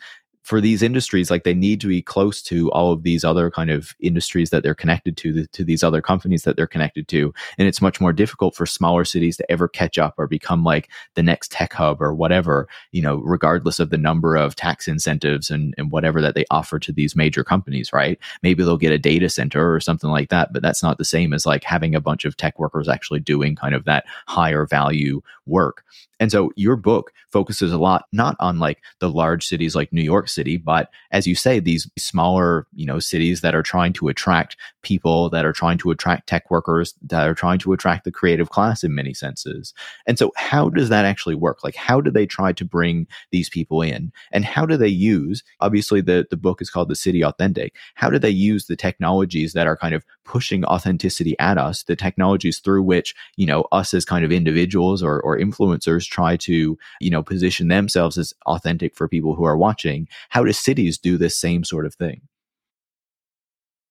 [0.49, 3.69] for these industries like they need to be close to all of these other kind
[3.69, 7.35] of industries that they're connected to the, to these other companies that they're connected to.
[7.59, 10.89] And it's much more difficult for smaller cities to ever catch up or become like
[11.17, 15.51] the next tech hub or whatever you know regardless of the number of tax incentives
[15.51, 18.19] and, and whatever that they offer to these major companies right?
[18.43, 21.35] Maybe they'll get a data center or something like that but that's not the same
[21.35, 25.21] as like having a bunch of tech workers actually doing kind of that higher value
[25.45, 25.85] work.
[26.21, 30.03] And so your book focuses a lot not on like the large cities like New
[30.03, 34.09] York City, but as you say, these smaller, you know, cities that are trying to
[34.09, 38.13] attract people, that are trying to attract tech workers, that are trying to attract the
[38.13, 39.75] creative class in many senses.
[40.07, 41.63] And so, how does that actually work?
[41.63, 45.43] Like, how do they try to bring these people in, and how do they use?
[45.61, 47.75] Obviously, the the book is called The City Authentic.
[47.95, 51.97] How do they use the technologies that are kind of pushing authenticity at us, the
[51.97, 56.79] technologies through which you know us as kind of individuals or or influencers try to
[57.01, 60.09] you know position themselves as authentic for people who are watching?
[60.29, 62.23] How do cities do this same sort of thing?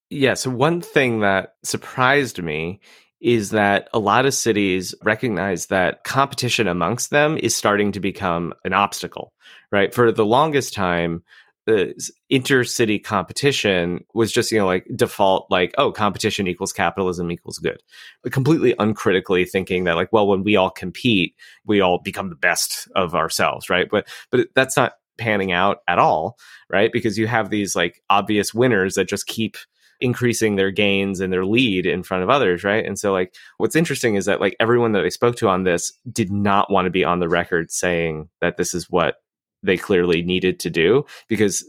[0.09, 0.35] Yeah.
[0.35, 2.79] So, one thing that surprised me
[3.19, 8.53] is that a lot of cities recognize that competition amongst them is starting to become
[8.63, 9.33] an obstacle,
[9.71, 9.93] right?
[9.93, 11.23] For the longest time,
[11.67, 11.93] the
[12.31, 17.79] intercity competition was just you know like default like oh competition equals capitalism equals good.
[18.23, 22.35] But completely uncritically thinking that like well when we all compete we all become the
[22.35, 23.87] best of ourselves right?
[23.91, 26.37] But but that's not panning out at all
[26.69, 26.91] right?
[26.91, 29.57] Because you have these like obvious winners that just keep
[29.99, 32.85] increasing their gains and their lead in front of others, right?
[32.85, 35.91] And so like what's interesting is that like everyone that I spoke to on this
[36.11, 39.15] did not want to be on the record saying that this is what
[39.63, 41.65] they clearly needed to do because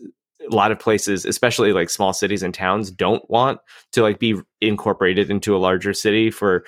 [0.50, 3.60] a lot of places especially like small cities and towns don't want
[3.92, 6.64] to like be incorporated into a larger city for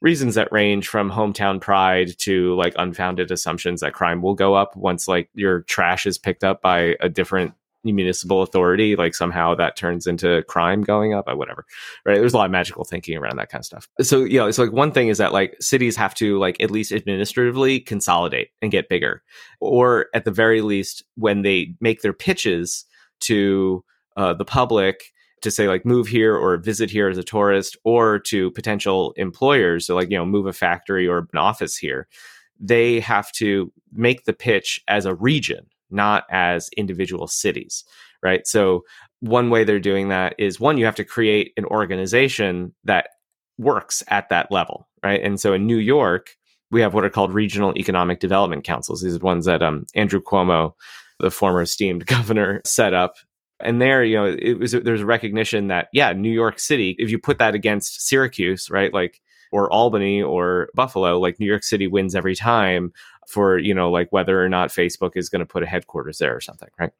[0.00, 4.76] reasons that range from hometown pride to like unfounded assumptions that crime will go up
[4.76, 7.54] once like your trash is picked up by a different
[7.92, 11.64] municipal authority, like somehow that turns into crime going up, or whatever.
[12.04, 12.18] Right.
[12.18, 13.88] There's a lot of magical thinking around that kind of stuff.
[14.00, 16.70] So, you know, it's like one thing is that like cities have to like at
[16.70, 19.22] least administratively consolidate and get bigger.
[19.60, 22.84] Or at the very least, when they make their pitches
[23.20, 23.84] to
[24.16, 25.12] uh, the public,
[25.44, 29.86] to say like move here or visit here as a tourist or to potential employers
[29.86, 32.08] so like you know move a factory or an office here
[32.58, 37.84] they have to make the pitch as a region not as individual cities,
[38.22, 38.46] right?
[38.46, 38.84] So,
[39.20, 43.08] one way they're doing that is one, you have to create an organization that
[43.58, 45.22] works at that level, right?
[45.22, 46.36] And so in New York,
[46.70, 49.02] we have what are called regional economic development councils.
[49.02, 50.72] These are ones that um, Andrew Cuomo,
[51.20, 53.16] the former esteemed governor, set up.
[53.60, 57.10] And there, you know, it was there's a recognition that yeah, New York City, if
[57.10, 59.22] you put that against Syracuse, right, like
[59.52, 62.92] or Albany or Buffalo, like New York City wins every time
[63.28, 66.34] for, you know, like whether or not Facebook is going to put a headquarters there
[66.34, 66.90] or something, right?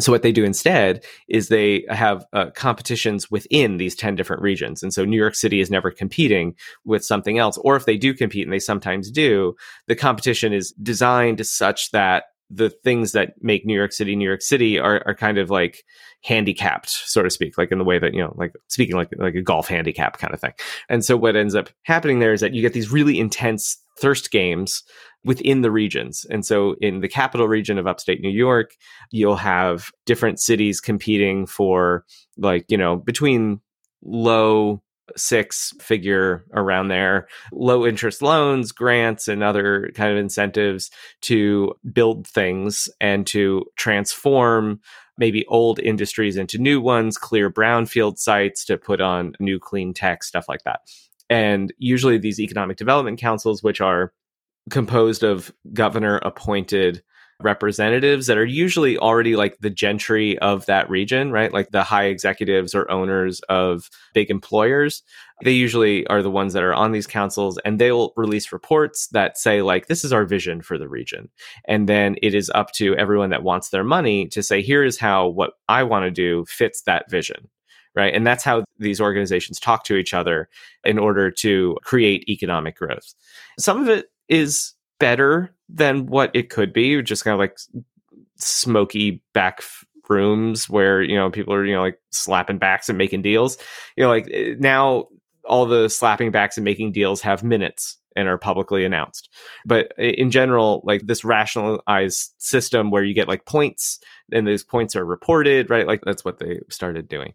[0.00, 4.82] So what they do instead is they have uh, competitions within these 10 different regions.
[4.82, 6.54] And so New York City is never competing
[6.84, 7.58] with something else.
[7.58, 9.54] Or if they do compete, and they sometimes do,
[9.86, 14.42] the competition is designed such that the things that make New York City New York
[14.42, 15.84] City are, are kind of like
[16.22, 19.34] handicapped, so to speak, like in the way that, you know, like speaking like like
[19.34, 20.52] a golf handicap kind of thing.
[20.88, 24.30] And so what ends up happening there is that you get these really intense thirst
[24.30, 24.82] games
[25.24, 26.26] within the regions.
[26.30, 28.74] And so in the capital region of upstate New York,
[29.10, 32.04] you'll have different cities competing for
[32.36, 33.60] like, you know, between
[34.02, 34.82] low
[35.16, 42.26] six figure around there low interest loans grants and other kind of incentives to build
[42.26, 44.80] things and to transform
[45.18, 50.24] maybe old industries into new ones clear brownfield sites to put on new clean tech
[50.24, 50.80] stuff like that
[51.28, 54.10] and usually these economic development councils which are
[54.70, 57.02] composed of governor appointed
[57.42, 61.52] representatives that are usually already like the gentry of that region, right?
[61.52, 65.02] Like the high executives or owners of big employers.
[65.42, 69.36] They usually are the ones that are on these councils and they'll release reports that
[69.36, 71.28] say, like, this is our vision for the region.
[71.66, 74.98] And then it is up to everyone that wants their money to say, here is
[74.98, 77.48] how what I want to do fits that vision.
[77.96, 78.12] Right.
[78.12, 80.48] And that's how these organizations talk to each other
[80.84, 83.14] in order to create economic growth.
[83.56, 87.02] Some of it is better than what it could be.
[87.02, 87.58] Just kind of like
[88.36, 89.62] smoky back
[90.08, 93.58] rooms where you know people are you know like slapping backs and making deals.
[93.96, 95.08] You know, like eh, now
[95.46, 99.28] all the slapping backs and making deals have minutes and are publicly announced.
[99.66, 103.98] But in general, like this rationalized system where you get like points
[104.32, 105.86] and those points are reported, right?
[105.86, 107.34] Like that's what they started doing.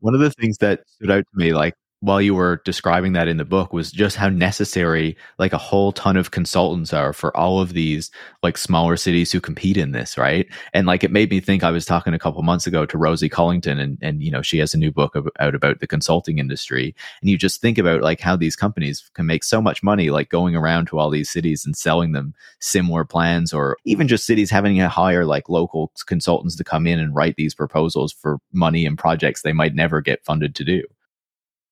[0.00, 3.26] One of the things that stood out to me, like while you were describing that
[3.26, 7.36] in the book was just how necessary like a whole ton of consultants are for
[7.36, 8.10] all of these
[8.42, 10.46] like smaller cities who compete in this right?
[10.72, 13.28] And like it made me think i was talking a couple months ago to rosie
[13.28, 16.94] collington and and you know she has a new book out about the consulting industry.
[17.20, 20.28] And you just think about like how these companies can make so much money like
[20.28, 24.50] going around to all these cities and selling them similar plans or even just cities
[24.50, 28.86] having to hire like local consultants to come in and write these proposals for money
[28.86, 30.82] and projects they might never get funded to do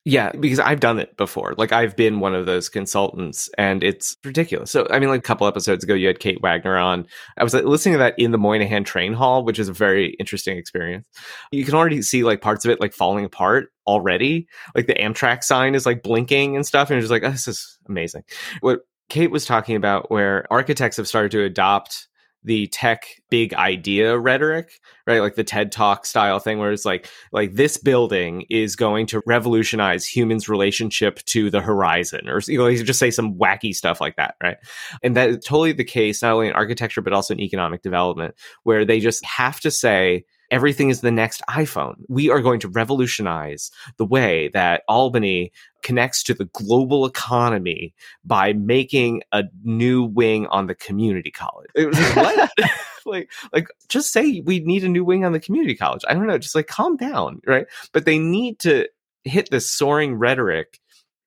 [0.09, 1.57] Yeah, because I've done it before.
[1.59, 4.71] Like I've been one of those consultants and it's ridiculous.
[4.71, 7.09] So I mean like a couple episodes ago you had Kate Wagner on.
[7.37, 10.11] I was like, listening to that in the Moynihan train hall, which is a very
[10.21, 11.09] interesting experience.
[11.51, 14.47] You can already see like parts of it like falling apart already.
[14.77, 17.49] Like the Amtrak sign is like blinking and stuff and you're just like, oh, this
[17.49, 18.23] is amazing.
[18.61, 22.07] What Kate was talking about where architects have started to adopt
[22.47, 25.21] the tech big idea rhetoric, right?
[25.21, 29.21] Like the TED Talk style thing where it's like like this building is going to
[29.27, 34.01] revolutionize humans' relationship to the horizon or you know, you just say some wacky stuff
[34.01, 34.59] like that, right?
[35.03, 38.37] And that is totally the case not only in architecture but also in economic development
[38.63, 41.97] where they just have to say everything is the next iPhone.
[42.09, 47.95] We are going to revolutionize the way that Albany connects to the global economy
[48.25, 51.71] by making a new wing on the community college.
[51.75, 52.51] It was like, what?
[53.07, 56.03] like, like, just say we need a new wing on the community college.
[56.09, 56.39] I don't know.
[56.39, 57.67] Just like calm down, right?
[57.93, 58.89] But they need to
[59.25, 60.81] hit this soaring rhetoric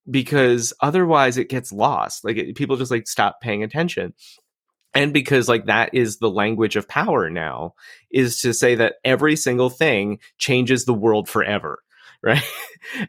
[0.09, 2.23] because otherwise it gets lost.
[2.23, 4.13] Like it, people just like stop paying attention
[4.93, 7.73] and because like that is the language of power now
[8.11, 11.79] is to say that every single thing changes the world forever
[12.23, 12.43] right?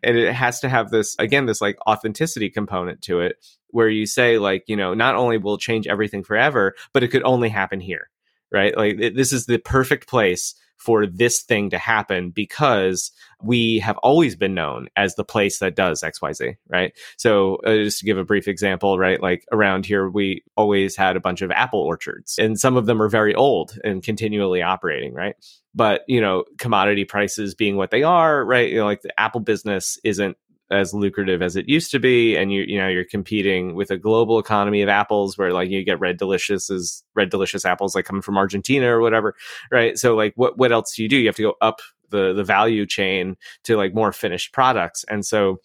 [0.04, 3.36] And it has to have this again this like authenticity component to it
[3.68, 7.22] where you say like you know not only will change everything forever but it could
[7.22, 8.09] only happen here
[8.52, 13.78] right like it, this is the perfect place for this thing to happen because we
[13.80, 16.92] have always been known as the place that does XYZ, right?
[17.18, 19.22] So, uh, just to give a brief example, right?
[19.22, 23.02] Like around here, we always had a bunch of apple orchards, and some of them
[23.02, 25.36] are very old and continually operating, right?
[25.74, 28.70] But, you know, commodity prices being what they are, right?
[28.70, 30.38] You know, like the apple business isn't
[30.70, 33.96] as lucrative as it used to be and you you know you're competing with a
[33.96, 38.04] global economy of apples where like you get red delicious as red delicious apples like
[38.04, 39.34] coming from Argentina or whatever
[39.70, 39.98] right?
[39.98, 41.16] So like what what else do you do?
[41.16, 45.04] You have to go up the the value chain to like more finished products.
[45.08, 45.60] And so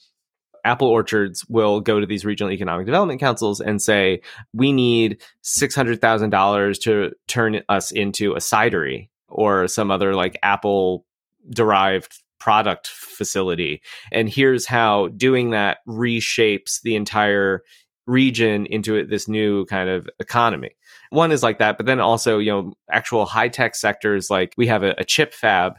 [0.64, 4.20] apple orchards will go to these regional economic development councils and say
[4.51, 11.06] we need $600,000 to turn us into a cidery or some other like apple
[11.51, 13.81] derived product facility.
[14.11, 17.63] And here's how doing that reshapes the entire
[18.07, 20.71] region into this new kind of economy.
[21.09, 24.67] One is like that, but then also, you know, actual high tech sectors like we
[24.67, 25.73] have a, a chip fab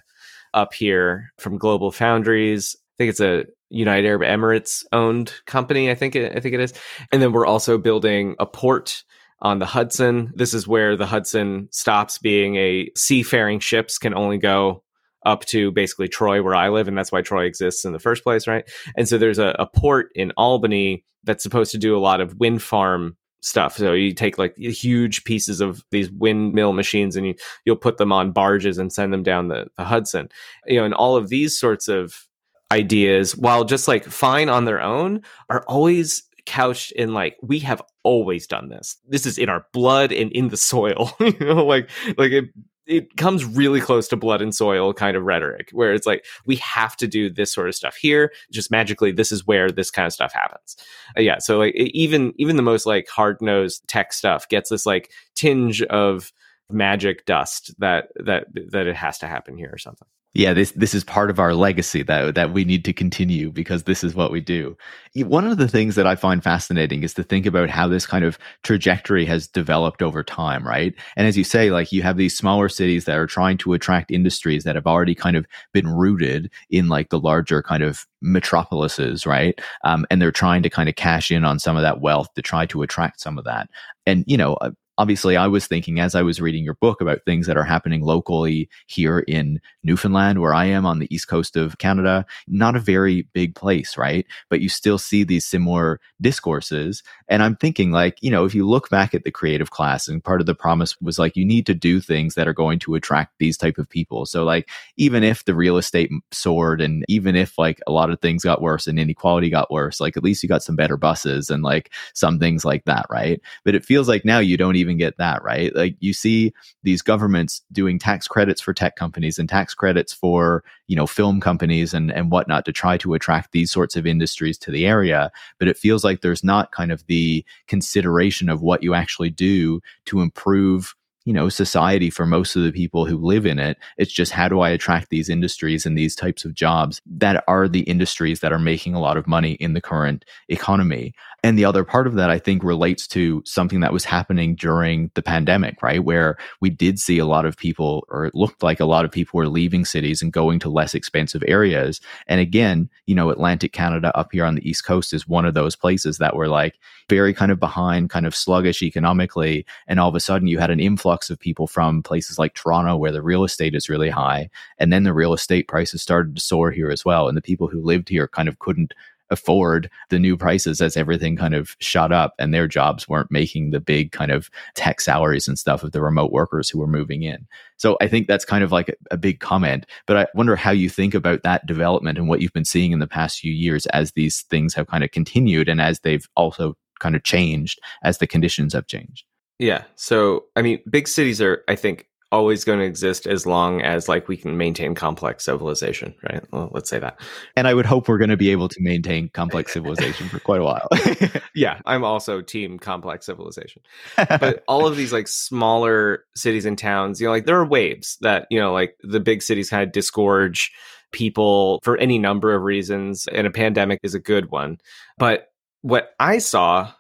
[0.55, 2.77] up here from Global Foundries.
[2.77, 5.91] I think it's a United Arab Emirates owned company.
[5.91, 6.73] I think it, I think it is.
[7.13, 9.05] And then we're also building a port
[9.41, 10.33] on the Hudson.
[10.35, 14.83] This is where the Hudson stops being a seafaring ships can only go
[15.27, 18.23] up to basically Troy, where I live, and that's why Troy exists in the first
[18.23, 18.65] place, right?
[18.97, 22.37] And so there's a, a port in Albany that's supposed to do a lot of
[22.39, 23.77] wind farm stuff.
[23.77, 28.13] So you take like huge pieces of these windmill machines and you you'll put them
[28.13, 30.29] on barges and send them down the, the Hudson.
[30.67, 32.27] You know, and all of these sorts of
[32.73, 37.83] ideas, while just like fine on their own, are always couched in like we have
[38.03, 38.97] always done this.
[39.07, 41.13] This is in our blood and in the soil.
[41.21, 42.47] you know, like like it
[42.87, 46.57] it comes really close to blood and soil kind of rhetoric where it's like we
[46.57, 50.07] have to do this sort of stuff here just magically this is where this kind
[50.07, 50.77] of stuff happens.
[51.17, 55.11] Uh, yeah so like even even the most like hard-nosed tech stuff gets this like
[55.35, 56.33] tinge of
[56.71, 60.95] magic dust that that that it has to happen here or something yeah this this
[60.95, 64.31] is part of our legacy that that we need to continue because this is what
[64.31, 64.77] we do.
[65.15, 68.25] One of the things that i find fascinating is to think about how this kind
[68.25, 70.95] of trajectory has developed over time right?
[71.17, 74.11] And as you say like you have these smaller cities that are trying to attract
[74.11, 79.27] industries that have already kind of been rooted in like the larger kind of metropolises
[79.27, 79.59] right?
[79.85, 82.43] Um, and they're trying to kind of cash in on some of that wealth to
[82.43, 83.71] try to attract some of that.
[84.05, 84.59] And you know
[84.99, 88.03] obviously i was thinking as i was reading your book about things that are happening
[88.03, 92.81] locally here in newfoundland where i am on the east coast of canada not a
[92.81, 94.27] very big place right?
[94.49, 97.03] But you still see these similar discourses.
[97.29, 100.23] And i'm thinking like you know if you look back at the creative class and
[100.23, 102.95] part of the promise was like you need to do things that are going to
[102.95, 104.27] attract these type of people.
[104.27, 108.21] So like even if the real estate soared and even if like a lot of
[108.21, 111.51] things got worse and inequality got worse like at least you got some better buses
[111.51, 113.41] and like some things like that right?
[113.65, 115.75] But it feels like now you don't even even get that right.
[115.75, 120.63] Like you see these governments doing tax credits for tech companies and tax credits for
[120.87, 124.59] you know film companies and and whatnot to try to attract these sorts of industries
[124.59, 125.31] to the area.
[125.59, 129.81] But it feels like there's not kind of the consideration of what you actually do
[130.07, 130.95] to improve
[131.27, 133.77] you know society for most of the people who live in it.
[133.99, 137.69] It's just how do i attract these industries and these types of jobs that are
[137.69, 141.15] the industries that are making a lot of money in the current economy?
[141.43, 145.11] And the other part of that i think relates to something that was happening during
[145.15, 146.03] the pandemic right?
[146.03, 149.11] Where we did see a lot of people or it looked like a lot of
[149.11, 152.01] people were leaving cities and going to less expensive areas.
[152.29, 155.55] And again you know atlantic canada up here on the east coast is one of
[155.55, 159.65] those places that were like very kind of behind kind of sluggish economically.
[159.87, 162.55] And all of a sudden you had an influx influx of people from places like
[162.55, 164.51] Toronto, where the real estate is really high.
[164.79, 167.29] And then the real estate prices started to soar here as well.
[167.29, 168.93] And the people who lived here kind of couldn't
[169.31, 173.71] afford the new prices as everything kind of shot up and their jobs weren't making
[173.71, 177.23] the big kind of tech salaries and stuff of the remote workers who were moving
[177.23, 177.45] in.
[177.77, 179.87] So I think that's kind of like a, a, big comment.
[180.07, 183.01] But I wonder how you think about that development and what you've been seeing in
[183.01, 186.77] the past few years as these things have kind of continued and as they've also
[187.01, 189.25] kind of changed as the conditions have changed.
[189.59, 189.85] Yeah.
[189.95, 194.09] So, I mean, big cities are, I think, always going to exist as long as
[194.09, 196.43] like we can maintain complex civilization, right?
[196.53, 197.21] Well, let's say that.
[197.55, 200.61] And I would hope we're going to be able to maintain complex civilization for quite
[200.61, 200.89] a while.
[201.55, 203.83] yeah, I'm also team complex civilization.
[204.17, 208.19] But all of these like smaller cities and towns, you know, like there are waves
[208.23, 210.73] that, you know, like the big cities kind of disgorge
[211.13, 214.79] people for any number of reasons and a pandemic is a good one.
[215.17, 215.49] But
[215.83, 216.91] what I saw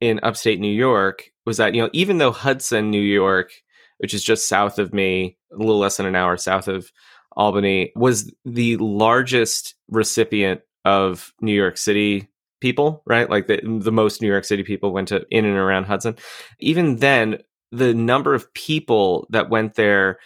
[0.00, 3.50] in upstate New York was that, you know, even though Hudson, New York,
[3.98, 6.92] which is just south of me, a little less than an hour south of
[7.36, 12.28] Albany, was the largest recipient of New York City
[12.60, 13.30] people, right?
[13.30, 16.16] Like the, the most New York City people went to in and around Hudson.
[16.60, 17.38] Even then,
[17.72, 20.18] the number of people that went there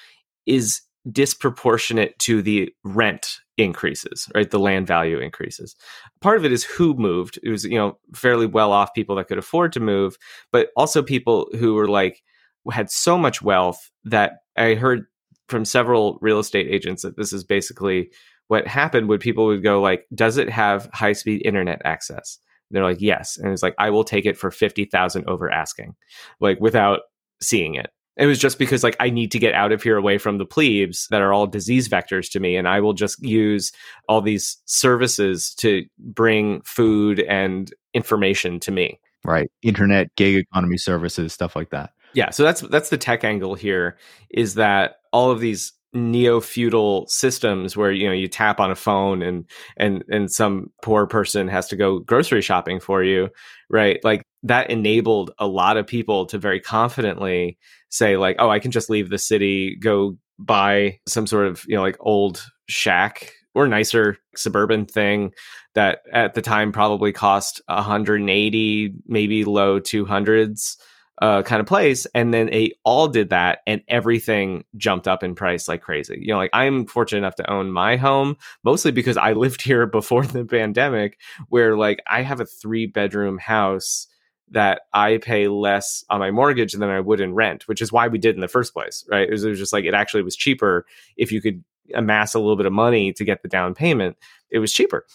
[0.45, 4.51] is disproportionate to the rent increases, right?
[4.51, 5.77] The land value increases.
[6.21, 7.39] Part of it is who moved.
[7.43, 10.17] It was, you know, fairly well off people that could afford to move,
[10.51, 12.23] but also people who were like,
[12.71, 15.07] had so much wealth that I heard
[15.49, 18.11] from several real estate agents that this is basically
[18.49, 22.39] what happened when people would go like, does it have high speed internet access?
[22.71, 23.37] And they're like, yes.
[23.37, 25.95] And it's like, I will take it for 50,000 over asking,
[26.41, 27.01] like without
[27.41, 27.91] seeing it.
[28.17, 30.45] It was just because like I need to get out of here away from the
[30.45, 33.73] plebes that are all disease vectors to me and I will just use
[34.09, 39.01] all these services to bring food and information to me.
[39.25, 39.51] Right.
[39.63, 41.93] Internet, gig economy services, stuff like that.
[42.15, 43.97] Yeah, so that's that's the tech angle here
[44.31, 49.23] is that all of these neo-feudal systems where you know you tap on a phone
[49.23, 49.45] and
[49.77, 53.29] and and some poor person has to go grocery shopping for you
[53.69, 58.59] right like that enabled a lot of people to very confidently say like oh i
[58.59, 63.33] can just leave the city go buy some sort of you know like old shack
[63.55, 65.33] or nicer suburban thing
[65.75, 70.77] that at the time probably cost 180 maybe low 200s
[71.23, 72.05] uh, kind of place.
[72.15, 76.19] And then they all did that, and everything jumped up in price like crazy.
[76.21, 79.87] You know, like I'm fortunate enough to own my home mostly because I lived here
[79.87, 81.19] before the pandemic,
[81.49, 84.09] where like I have a three bedroom house
[84.51, 88.09] that I pay less on my mortgage than I would in rent, which is why
[88.09, 89.29] we did in the first place, right?
[89.29, 90.85] It was, it was just like it actually was cheaper
[91.17, 91.65] if you could
[91.95, 94.17] amass a little bit of money to get the down payment.
[94.51, 95.07] It was cheaper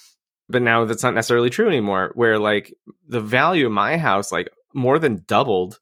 [0.49, 2.73] but now that's not necessarily true anymore where like
[3.07, 5.79] the value of my house like more than doubled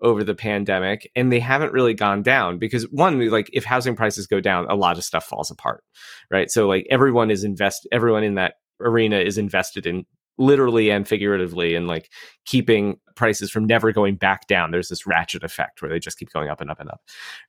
[0.00, 4.26] over the pandemic and they haven't really gone down because one like if housing prices
[4.26, 5.82] go down a lot of stuff falls apart
[6.30, 10.06] right so like everyone is invest everyone in that arena is invested in
[10.38, 12.10] literally and figuratively and like
[12.44, 16.32] keeping prices from never going back down there's this ratchet effect where they just keep
[16.32, 17.00] going up and up and up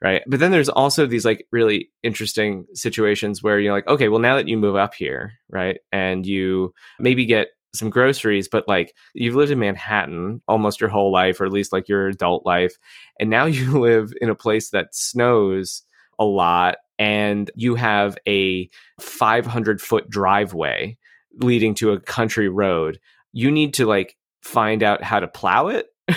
[0.01, 4.19] right but then there's also these like really interesting situations where you're like okay well
[4.19, 8.95] now that you move up here right and you maybe get some groceries, but like
[9.13, 12.75] you've lived in Manhattan almost your whole life, or at least like your adult life.
[13.19, 15.83] And now you live in a place that snows
[16.17, 18.69] a lot and you have a
[18.99, 20.97] 500 foot driveway
[21.39, 22.99] leading to a country road.
[23.31, 25.87] You need to like find out how to plow it.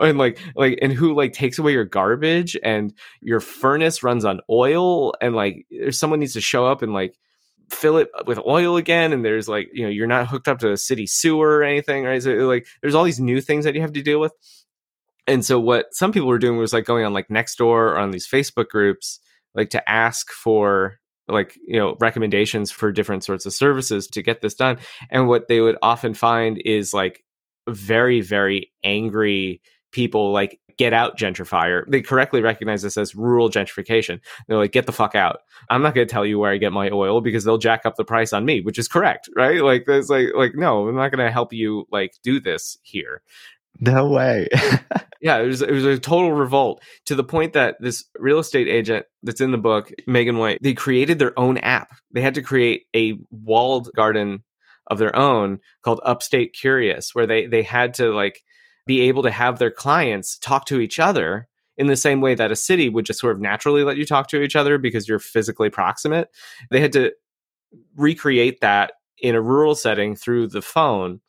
[0.00, 4.40] and like like and who like takes away your garbage and your furnace runs on
[4.50, 7.14] oil and like there's someone needs to show up and like
[7.70, 10.72] fill it with oil again and there's like you know you're not hooked up to
[10.72, 13.80] a city sewer or anything right so like there's all these new things that you
[13.80, 14.32] have to deal with
[15.26, 17.98] and so what some people were doing was like going on like next door or
[17.98, 19.20] on these facebook groups
[19.54, 20.98] like to ask for
[21.32, 24.78] like you know recommendations for different sorts of services to get this done
[25.10, 27.24] and what they would often find is like
[27.68, 29.60] very very angry
[29.92, 31.84] people like get out gentrifier.
[31.88, 34.20] They correctly recognize this as rural gentrification.
[34.48, 35.40] They're like, get the fuck out.
[35.70, 37.96] I'm not going to tell you where I get my oil because they'll jack up
[37.96, 39.62] the price on me, which is correct, right?
[39.62, 43.22] Like, there's like, like, no, I'm not going to help you like do this here.
[43.80, 44.48] No way.
[45.20, 48.68] yeah, it was it was a total revolt to the point that this real estate
[48.68, 51.96] agent that's in the book, Megan White, they created their own app.
[52.12, 54.44] They had to create a walled garden
[54.88, 58.42] of their own called Upstate Curious, where they they had to like
[58.86, 62.52] be able to have their clients talk to each other in the same way that
[62.52, 65.18] a city would just sort of naturally let you talk to each other because you're
[65.18, 66.28] physically proximate.
[66.70, 67.12] They had to
[67.96, 71.20] recreate that in a rural setting through the phone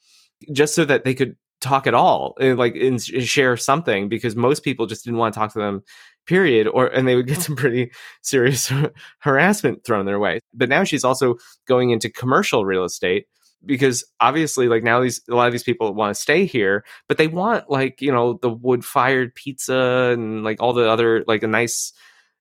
[0.51, 4.35] just so that they could talk at all eh, and like and share something because
[4.35, 5.81] most people just didn't want to talk to them
[6.25, 7.91] period or and they would get some pretty
[8.21, 8.71] serious
[9.19, 10.39] harassment thrown their way.
[10.53, 11.35] But now she's also
[11.67, 13.25] going into commercial real estate
[13.65, 17.17] because obviously like now these a lot of these people want to stay here but
[17.17, 21.43] they want like you know the wood fired pizza and like all the other like
[21.43, 21.93] a nice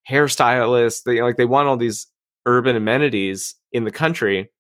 [0.09, 2.09] hairstylist they like they want all these
[2.47, 4.51] urban amenities in the country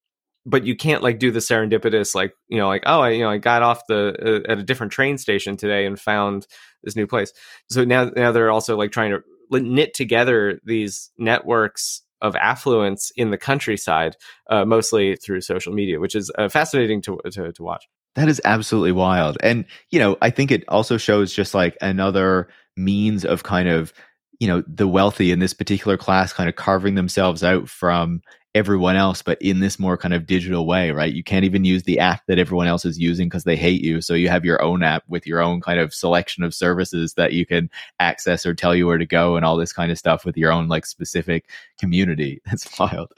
[0.44, 3.30] but you can't like do the serendipitous like you know like oh i you know
[3.30, 6.46] i got off the uh, at a different train station today and found
[6.82, 7.32] this new place.
[7.70, 13.30] So now now they're also like trying to knit together these networks of affluence in
[13.30, 14.16] the countryside
[14.48, 17.86] uh, mostly through social media which is uh, fascinating to, to to watch.
[18.14, 19.38] That is absolutely wild.
[19.42, 23.92] And you know i think it also shows just like another means of kind of
[24.40, 28.22] you know the wealthy in this particular class kind of carving themselves out from
[28.54, 31.14] everyone else, but in this more kind of digital way, right?
[31.14, 34.02] You can't even use the app that everyone else is using because they hate you.
[34.02, 37.32] So you have your own app with your own kind of selection of services that
[37.32, 40.26] you can access or tell you where to go and all this kind of stuff
[40.26, 41.48] with your own like specific
[41.80, 42.42] community.
[42.46, 43.10] That's wild.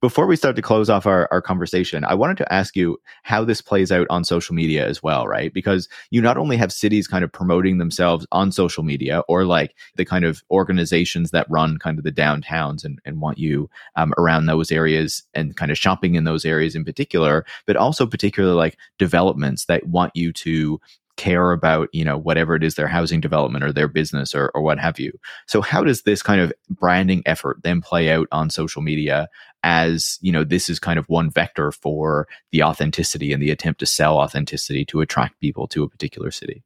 [0.00, 3.44] Before we start to close off our, our conversation, I wanted to ask you how
[3.44, 5.54] this plays out on social media as well, right?
[5.54, 9.76] Because you not only have cities kind of promoting themselves on social media or like
[9.94, 14.12] the kind of organizations that run kind of the downtowns and, and want you um,
[14.18, 18.56] around those areas and kind of shopping in those areas in particular, but also particularly
[18.56, 20.80] like developments that want you to
[21.20, 24.62] care about you know whatever it is their housing development or their business or, or
[24.62, 25.12] what have you.
[25.46, 29.28] So how does this kind of branding effort then play out on social media
[29.62, 33.80] as you know this is kind of one vector for the authenticity and the attempt
[33.80, 36.62] to sell authenticity to attract people to a particular city?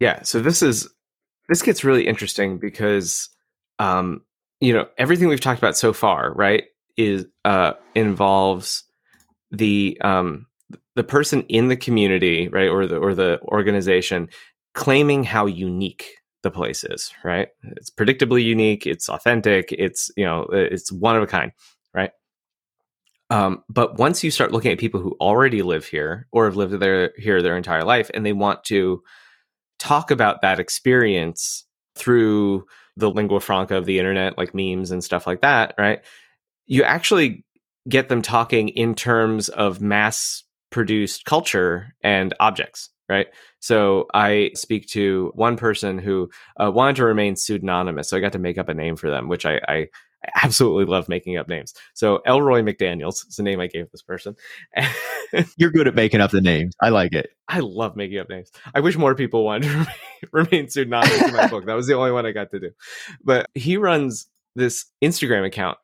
[0.00, 0.88] Yeah so this is
[1.50, 3.28] this gets really interesting because
[3.78, 4.22] um
[4.60, 6.64] you know everything we've talked about so far right
[6.96, 8.84] is uh involves
[9.50, 10.46] the um
[10.96, 14.28] the person in the community, right, or the or the organization
[14.74, 16.06] claiming how unique
[16.42, 17.48] the place is, right?
[17.76, 21.52] It's predictably unique, it's authentic, it's you know, it's one of a kind,
[21.94, 22.10] right?
[23.30, 26.80] Um, but once you start looking at people who already live here or have lived
[26.80, 29.02] there here their entire life, and they want to
[29.78, 32.64] talk about that experience through
[32.96, 36.00] the lingua franca of the internet, like memes and stuff like that, right?
[36.66, 37.44] You actually
[37.88, 43.28] get them talking in terms of mass produced culture and objects right
[43.60, 46.28] so i speak to one person who
[46.60, 49.28] uh, wanted to remain pseudonymous so i got to make up a name for them
[49.28, 49.86] which i, I
[50.42, 51.74] absolutely love making up names.
[51.94, 54.36] So elroy mcdaniels is the name i gave this person.
[55.56, 56.74] You're good at making up the names.
[56.80, 57.30] I like it.
[57.48, 58.50] I love making up names.
[58.74, 59.68] I wish more people wanted to
[60.32, 61.66] remain, remain pseudonymous in my book.
[61.66, 62.70] That was the only one i got to do.
[63.24, 65.76] But he runs this instagram account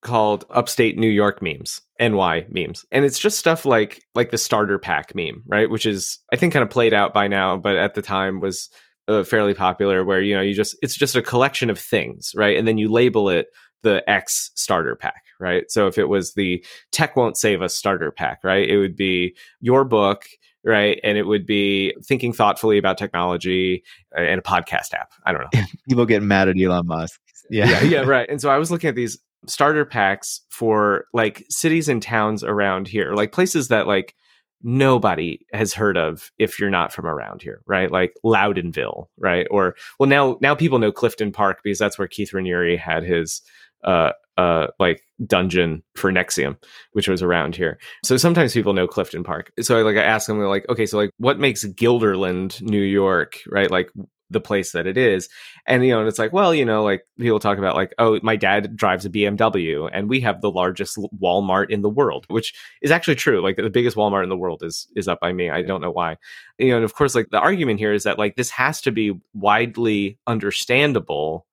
[0.00, 2.84] called upstate New York memes, NY memes.
[2.92, 5.68] And it's just stuff like like the starter pack meme, right?
[5.68, 8.70] Which is I think kind of played out by now, but at the time was
[9.08, 12.56] uh, fairly popular where you know you just it's just a collection of things, right?
[12.56, 13.48] And then you label it
[13.82, 15.70] the X starter pack, right?
[15.70, 18.68] So if it was the tech won't save us starter pack, right?
[18.68, 20.24] It would be your book
[20.64, 21.00] right?
[21.02, 23.82] And it would be thinking thoughtfully about technology
[24.16, 25.12] and a podcast app.
[25.24, 25.62] I don't know.
[25.88, 27.20] People get mad at Elon Musk.
[27.50, 27.70] Yeah.
[27.70, 28.28] yeah, yeah, right.
[28.28, 32.88] And so I was looking at these starter packs for like cities and towns around
[32.88, 34.14] here, like places that like
[34.62, 37.90] nobody has heard of if you're not from around here, right?
[37.90, 39.46] Like Loudonville, right?
[39.50, 43.40] Or well now now people know Clifton Park because that's where Keith Raniere had his
[43.84, 46.56] uh uh like dungeon for NXIVM,
[46.92, 47.78] which was around here.
[48.04, 49.52] So sometimes people know Clifton Park.
[49.60, 53.70] So like I ask them like, okay, so like what makes Guilderland, New York, right?
[53.70, 53.90] Like
[54.30, 55.28] the place that it is.
[55.66, 58.18] And you know, and it's like, well, you know, like people talk about like, oh,
[58.22, 62.54] my dad drives a BMW and we have the largest Walmart in the world, which
[62.82, 63.42] is actually true.
[63.42, 65.50] Like the biggest Walmart in the world is is up by me.
[65.50, 66.16] I don't know why.
[66.58, 68.92] You know, and of course like the argument here is that like this has to
[68.92, 71.46] be widely understandable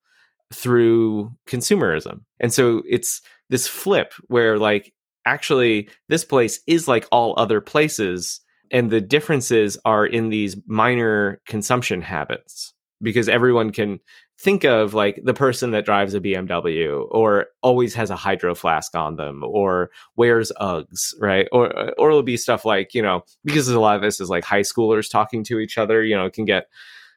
[0.52, 2.20] through consumerism.
[2.40, 3.20] And so it's
[3.50, 4.92] this flip where like
[5.24, 8.40] actually this place is like all other places
[8.70, 12.72] and the differences are in these minor consumption habits
[13.02, 14.00] because everyone can
[14.38, 18.94] think of like the person that drives a BMW or always has a hydro flask
[18.94, 21.48] on them or wears Uggs, right?
[21.52, 24.44] Or or it'll be stuff like, you know, because a lot of this is like
[24.44, 26.66] high schoolers talking to each other, you know, it can get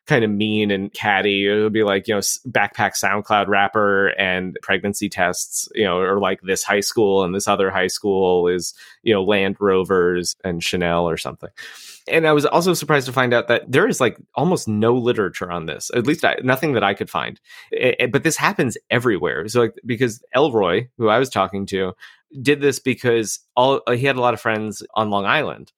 [0.10, 1.48] kind of mean and catty.
[1.48, 6.42] It'll be like, you know, backpack SoundCloud rapper and pregnancy tests, you know, or like
[6.42, 11.08] this high school and this other high school is, you know, Land Rovers and Chanel
[11.08, 11.50] or something.
[12.10, 15.52] And I was also surprised to find out that there is like almost no literature
[15.52, 17.40] on this, at least I, nothing that I could find.
[17.72, 19.48] It, it, but this happens everywhere.
[19.48, 21.94] So, like, because Elroy, who I was talking to,
[22.42, 25.72] did this because all he had a lot of friends on Long Island.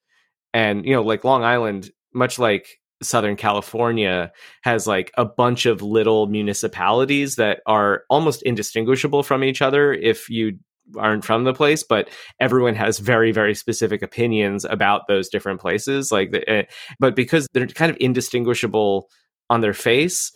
[0.54, 4.32] And, you know, like Long Island, much like Southern California
[4.64, 10.30] has like a bunch of little municipalities that are almost indistinguishable from each other if
[10.30, 10.58] you
[10.98, 16.12] aren't from the place but everyone has very very specific opinions about those different places
[16.12, 16.64] like the, uh,
[17.00, 19.08] but because they're kind of indistinguishable
[19.50, 20.32] on their face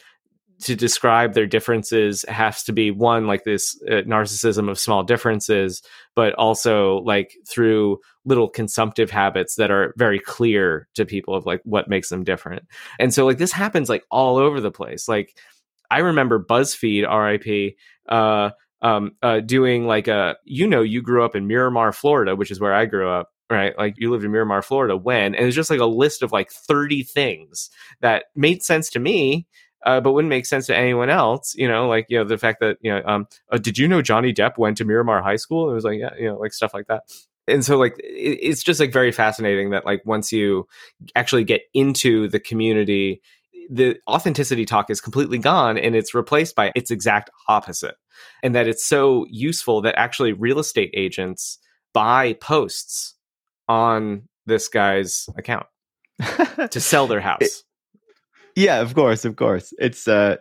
[0.61, 5.81] to describe their differences has to be one like this uh, narcissism of small differences
[6.15, 11.61] but also like through little consumptive habits that are very clear to people of like
[11.65, 12.63] what makes them different
[12.99, 15.37] and so like this happens like all over the place like
[15.91, 17.75] i remember buzzfeed rip
[18.09, 18.49] uh
[18.81, 22.59] um uh doing like a you know you grew up in miramar florida which is
[22.59, 23.77] where i grew up right?
[23.77, 26.51] Like you lived in Miramar, Florida when, and it's just like a list of like
[26.51, 27.69] 30 things
[28.01, 29.45] that made sense to me
[29.85, 31.55] uh, but wouldn't make sense to anyone else.
[31.55, 34.01] You know, like you know the fact that you know, um, uh, did you know
[34.01, 35.69] Johnny Depp went to Miramar High School?
[35.69, 37.03] It was like yeah, you know, like stuff like that.
[37.47, 40.67] And so like it, it's just like very fascinating that like once you
[41.15, 43.21] actually get into the community,
[43.69, 47.95] the authenticity talk is completely gone and it's replaced by its exact opposite.
[48.41, 51.59] And that it's so useful that actually real estate agents
[51.93, 53.15] buy posts
[53.67, 55.67] on this guy's account
[56.71, 57.64] to sell their house.
[58.55, 59.73] Yeah, of course, of course.
[59.79, 60.37] It's uh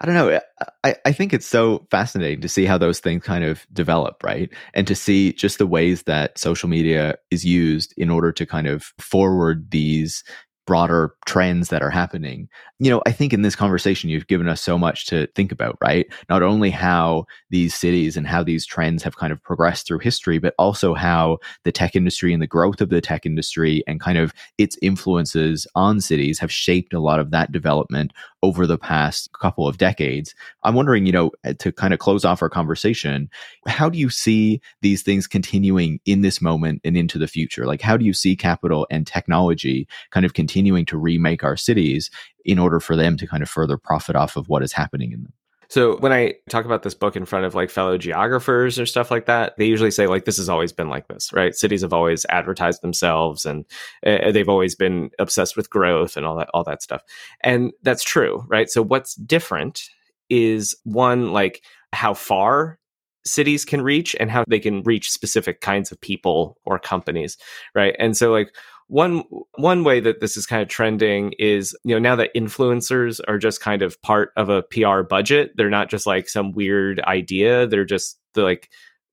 [0.00, 0.40] I don't know.
[0.84, 4.48] I, I think it's so fascinating to see how those things kind of develop, right?
[4.72, 8.68] And to see just the ways that social media is used in order to kind
[8.68, 10.22] of forward these
[10.68, 12.46] broader trends that are happening.
[12.78, 15.78] You know, I think in this conversation, you've given us so much to think about,
[15.80, 16.06] right?
[16.28, 20.38] Not only how these cities and how these trends have kind of progressed through history,
[20.38, 24.18] but also how the tech industry and the growth of the tech industry and kind
[24.18, 28.12] of its influences on cities have shaped a lot of that development
[28.42, 30.34] over the past couple of decades.
[30.64, 33.30] I'm wondering, you know, eh, to kind of close off our conversation,
[33.66, 37.64] how do you see these things continuing in this moment and into the future?
[37.64, 40.57] Like, how do you see capital and technology kind of continue?
[40.58, 42.10] Continuing to remake our cities
[42.44, 45.22] in order for them to kind of further profit off of what is happening in
[45.22, 45.32] them.
[45.70, 49.10] So when I talk about this book in front of like fellow geographers or stuff
[49.12, 51.54] like that, they usually say like this has always been like this, right?
[51.54, 53.66] Cities have always advertised themselves and
[54.04, 57.02] uh, they've always been obsessed with growth and all that all that stuff.
[57.42, 58.68] And that's true, right?
[58.68, 59.82] So what's different
[60.28, 62.80] is one like how far
[63.24, 67.36] cities can reach and how they can reach specific kinds of people or companies,
[67.76, 67.94] right?
[68.00, 68.52] And so like
[68.88, 69.22] one
[69.56, 73.38] one way that this is kind of trending is you know now that influencers are
[73.38, 77.66] just kind of part of a PR budget they're not just like some weird idea
[77.66, 78.68] they're just the like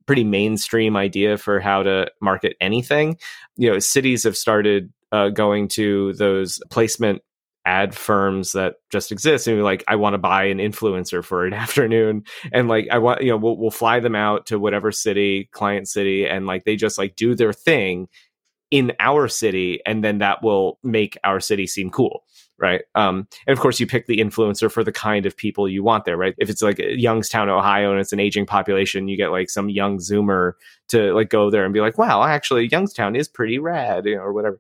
[0.05, 3.17] pretty mainstream idea for how to market anything.
[3.57, 7.21] You know cities have started uh, going to those placement
[7.67, 11.53] ad firms that just exist and like i want to buy an influencer for an
[11.63, 12.23] afternoon
[12.53, 15.89] and like i want you know we'll, we'll fly them out to whatever city client
[15.89, 18.07] city and like they just like do their thing
[18.71, 22.23] in our city and then that will make our city seem cool
[22.57, 22.83] right?
[22.95, 26.05] Um, and of course you pick the influencer for the kind of people you want
[26.05, 26.35] there right?
[26.37, 29.97] If it's like youngstown ohio and it's an aging population you get like some young
[29.97, 30.53] zoomer
[30.89, 34.21] to like go there and be like wow actually youngstown is pretty rad you know,
[34.21, 34.59] or whatever.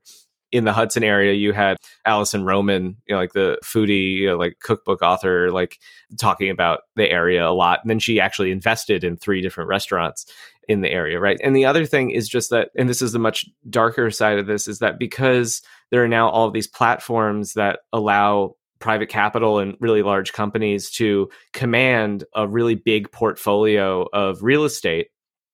[0.51, 1.75] In the Hudson area, you had
[2.05, 5.79] Alison Roman, you know, like the foodie, you know, like cookbook author, like
[6.17, 7.79] talking about the area a lot.
[7.81, 10.31] And then she actually invested in three different restaurants
[10.67, 11.39] in the area, right?
[11.43, 14.47] And the other thing is just that, and this is the much darker side of
[14.47, 15.61] this, is that because
[15.91, 21.29] there are now all these platforms that allow private capital and really large companies to
[21.53, 25.07] command a really big portfolio of real estate,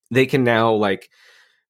[0.10, 1.10] they can now like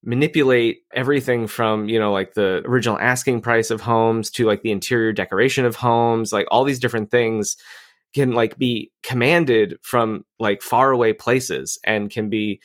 [0.04, 4.72] manipulate everything from you know like the original asking price of homes to like the
[4.72, 7.56] interior decoration of homes like all these different things
[8.14, 12.60] can like be commanded from like far away places and can be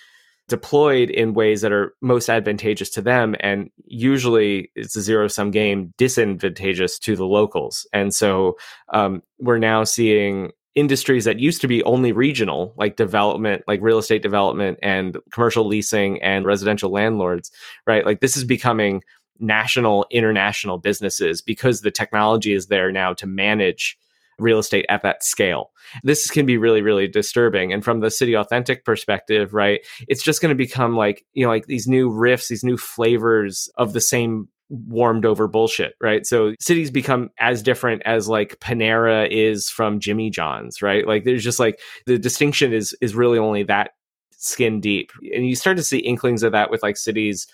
[0.48, 5.50] deployed in ways that are most advantageous to them and usually it's a zero sum
[5.50, 8.56] game disadvantageous to the locals and so
[8.92, 13.98] um, we're now seeing industries that used to be only regional, like development, like real
[13.98, 17.50] estate development and commercial leasing and residential landlords,
[17.86, 18.04] right?
[18.04, 19.02] Like this is becoming
[19.40, 23.98] national, international businesses because the technology is there now to manage
[24.38, 25.70] real estate at that scale.
[26.02, 27.72] This can be really, really disturbing.
[27.72, 31.50] And from the city authentic perspective, right, it's just going to become like, you know,
[31.50, 36.26] like these new riffs, these new flavors of the same warmed over bullshit, right?
[36.26, 41.06] So cities become as different as like Panera is from Jimmy John's, right?
[41.06, 43.92] Like there's just like the distinction is is really only that
[44.32, 45.12] skin deep.
[45.34, 47.46] And you start to see inklings of that with like cities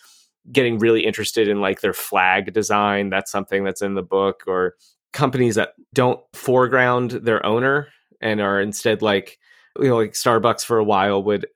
[0.50, 3.10] getting really interested in like their flag design.
[3.10, 4.74] That's something that's in the book or
[5.12, 7.88] companies that don't foreground their owner
[8.20, 9.38] and are instead like
[9.78, 11.46] you know like Starbucks for a while would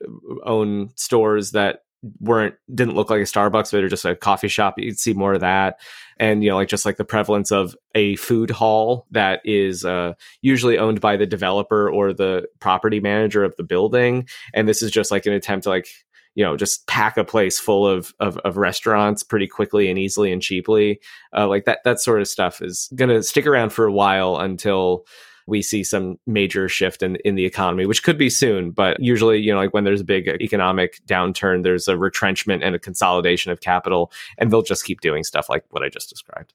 [0.44, 1.80] own stores that
[2.20, 4.74] weren't didn't look like a Starbucks, but are just a coffee shop.
[4.78, 5.80] You'd see more of that,
[6.18, 10.14] and you know, like just like the prevalence of a food hall that is uh,
[10.42, 14.90] usually owned by the developer or the property manager of the building, and this is
[14.90, 15.88] just like an attempt to like
[16.36, 20.30] you know just pack a place full of of, of restaurants pretty quickly and easily
[20.30, 21.00] and cheaply.
[21.36, 24.36] Uh, like that that sort of stuff is going to stick around for a while
[24.36, 25.04] until
[25.48, 28.72] we see some major shift in, in the economy, which could be soon.
[28.72, 32.74] But usually, you know, like when there's a big economic downturn, there's a retrenchment and
[32.74, 36.52] a consolidation of capital, and they'll just keep doing stuff like what I just described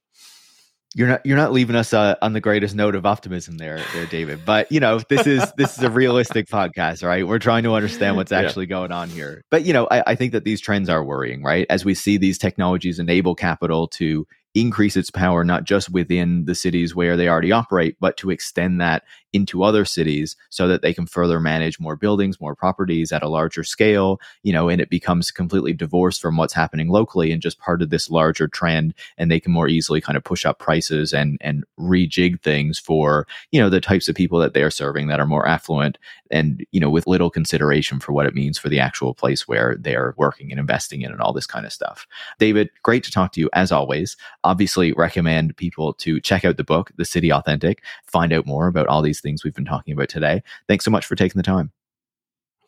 [0.93, 4.05] you're not you're not leaving us uh, on the greatest note of optimism there there
[4.05, 4.41] david.
[4.45, 7.25] But you know this is this is a realistic podcast right?
[7.25, 8.71] We're trying to understand what's actually yeah.
[8.71, 9.43] going on here.
[9.49, 11.65] But you know I, I think that these trends are worrying right?
[11.69, 16.55] As we see these technologies enable capital to increase its power not just within the
[16.55, 20.93] cities where they already operate, but to extend that into other cities so that they
[20.93, 24.89] can further manage more buildings, more properties at a larger scale, you know, and it
[24.89, 28.93] becomes completely divorced from what's happening locally and just part of this larger trend.
[29.17, 33.25] And they can more easily kind of push up prices and and rejig things for,
[33.51, 35.97] you know, the types of people that they're serving that are more affluent
[36.29, 39.75] and, you know, with little consideration for what it means for the actual place where
[39.79, 42.07] they're working and investing in and all this kind of stuff.
[42.39, 44.17] David, great to talk to you as always.
[44.43, 48.87] Obviously, recommend people to check out the book, The City Authentic, find out more about
[48.87, 50.41] all these things we've been talking about today.
[50.67, 51.71] Thanks so much for taking the time.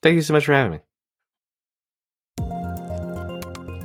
[0.01, 0.79] Thank you so much for having me.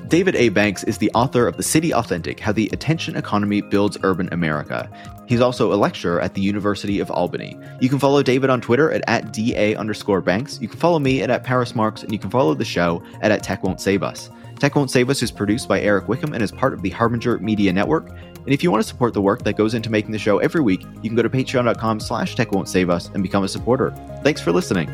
[0.09, 0.49] David A.
[0.49, 4.91] Banks is the author of The City Authentic How the Attention Economy Builds Urban America.
[5.27, 7.59] He's also a lecturer at the University of Albany.
[7.81, 10.59] You can follow David on Twitter at, at DA underscore Banks.
[10.63, 13.31] You can follow me at, at Paris Marx, and you can follow the show at,
[13.31, 14.31] at Tech Won't Save Us.
[14.59, 17.39] Tech Won't Save Us is produced by Eric Wickham and is part of the Harbinger
[17.39, 18.09] Media Network.
[18.09, 20.61] And if you want to support the work that goes into making the show every
[20.61, 23.91] week, you can go to patreon.com slash tech won't save us and become a supporter.
[24.25, 24.89] Thanks for listening.